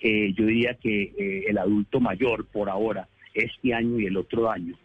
Eh, 0.00 0.32
yo 0.34 0.46
diría 0.46 0.74
que 0.74 1.02
eh, 1.02 1.44
el 1.48 1.58
adulto 1.58 2.00
mayor, 2.00 2.46
por 2.46 2.68
ahora, 2.68 3.08
este 3.32 3.74
año 3.74 3.98
y 3.98 4.06
el 4.06 4.16
otro 4.16 4.50
año, 4.50 4.76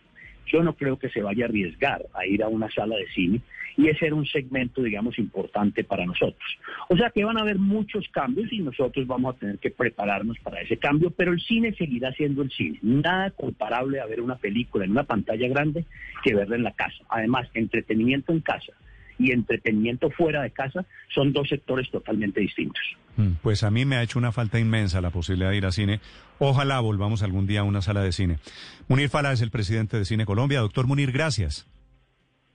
yo 0.51 0.63
no 0.63 0.73
creo 0.73 0.97
que 0.97 1.09
se 1.09 1.21
vaya 1.21 1.45
a 1.45 1.47
arriesgar 1.47 2.05
a 2.13 2.25
ir 2.25 2.43
a 2.43 2.47
una 2.47 2.69
sala 2.69 2.95
de 2.95 3.07
cine 3.07 3.41
y 3.77 3.87
ese 3.87 4.07
era 4.07 4.15
un 4.15 4.25
segmento, 4.25 4.81
digamos, 4.81 5.17
importante 5.19 5.85
para 5.85 6.05
nosotros. 6.05 6.57
O 6.89 6.97
sea 6.97 7.11
que 7.11 7.23
van 7.23 7.37
a 7.37 7.41
haber 7.41 7.59
muchos 7.59 8.07
cambios 8.09 8.51
y 8.51 8.59
nosotros 8.59 9.07
vamos 9.07 9.35
a 9.35 9.39
tener 9.39 9.57
que 9.59 9.71
prepararnos 9.71 10.37
para 10.39 10.59
ese 10.61 10.77
cambio, 10.77 11.11
pero 11.11 11.31
el 11.31 11.39
cine 11.39 11.73
seguirá 11.73 12.11
siendo 12.13 12.41
el 12.41 12.51
cine. 12.51 12.79
Nada 12.81 13.31
comparable 13.31 14.01
a 14.01 14.05
ver 14.05 14.19
una 14.19 14.35
película 14.35 14.83
en 14.83 14.91
una 14.91 15.03
pantalla 15.03 15.47
grande 15.47 15.85
que 16.23 16.35
verla 16.35 16.57
en 16.57 16.63
la 16.63 16.73
casa. 16.73 17.03
Además, 17.09 17.47
entretenimiento 17.53 18.33
en 18.33 18.41
casa 18.41 18.73
y 19.19 19.31
entretenimiento 19.31 20.09
fuera 20.09 20.41
de 20.41 20.51
casa 20.51 20.85
son 21.13 21.33
dos 21.33 21.49
sectores 21.49 21.91
totalmente 21.91 22.39
distintos. 22.39 22.81
Mm, 23.17 23.33
Pues 23.41 23.63
a 23.63 23.69
mí 23.69 23.85
me 23.85 23.97
ha 23.97 24.01
hecho 24.03 24.17
una 24.17 24.31
falta 24.31 24.59
inmensa 24.59 25.01
la 25.01 25.11
posibilidad 25.11 25.51
de 25.51 25.57
ir 25.57 25.65
a 25.65 25.71
cine. 25.71 25.99
Ojalá 26.39 26.79
volvamos 26.79 27.21
algún 27.21 27.45
día 27.45 27.59
a 27.59 27.63
una 27.63 27.81
sala 27.81 28.01
de 28.01 28.13
cine. 28.13 28.39
Munir 28.87 29.09
Fala 29.09 29.31
es 29.33 29.41
el 29.41 29.51
presidente 29.51 29.97
de 29.97 30.05
Cine 30.05 30.25
Colombia. 30.25 30.61
Doctor 30.61 30.87
Munir, 30.87 31.11
gracias. 31.11 31.67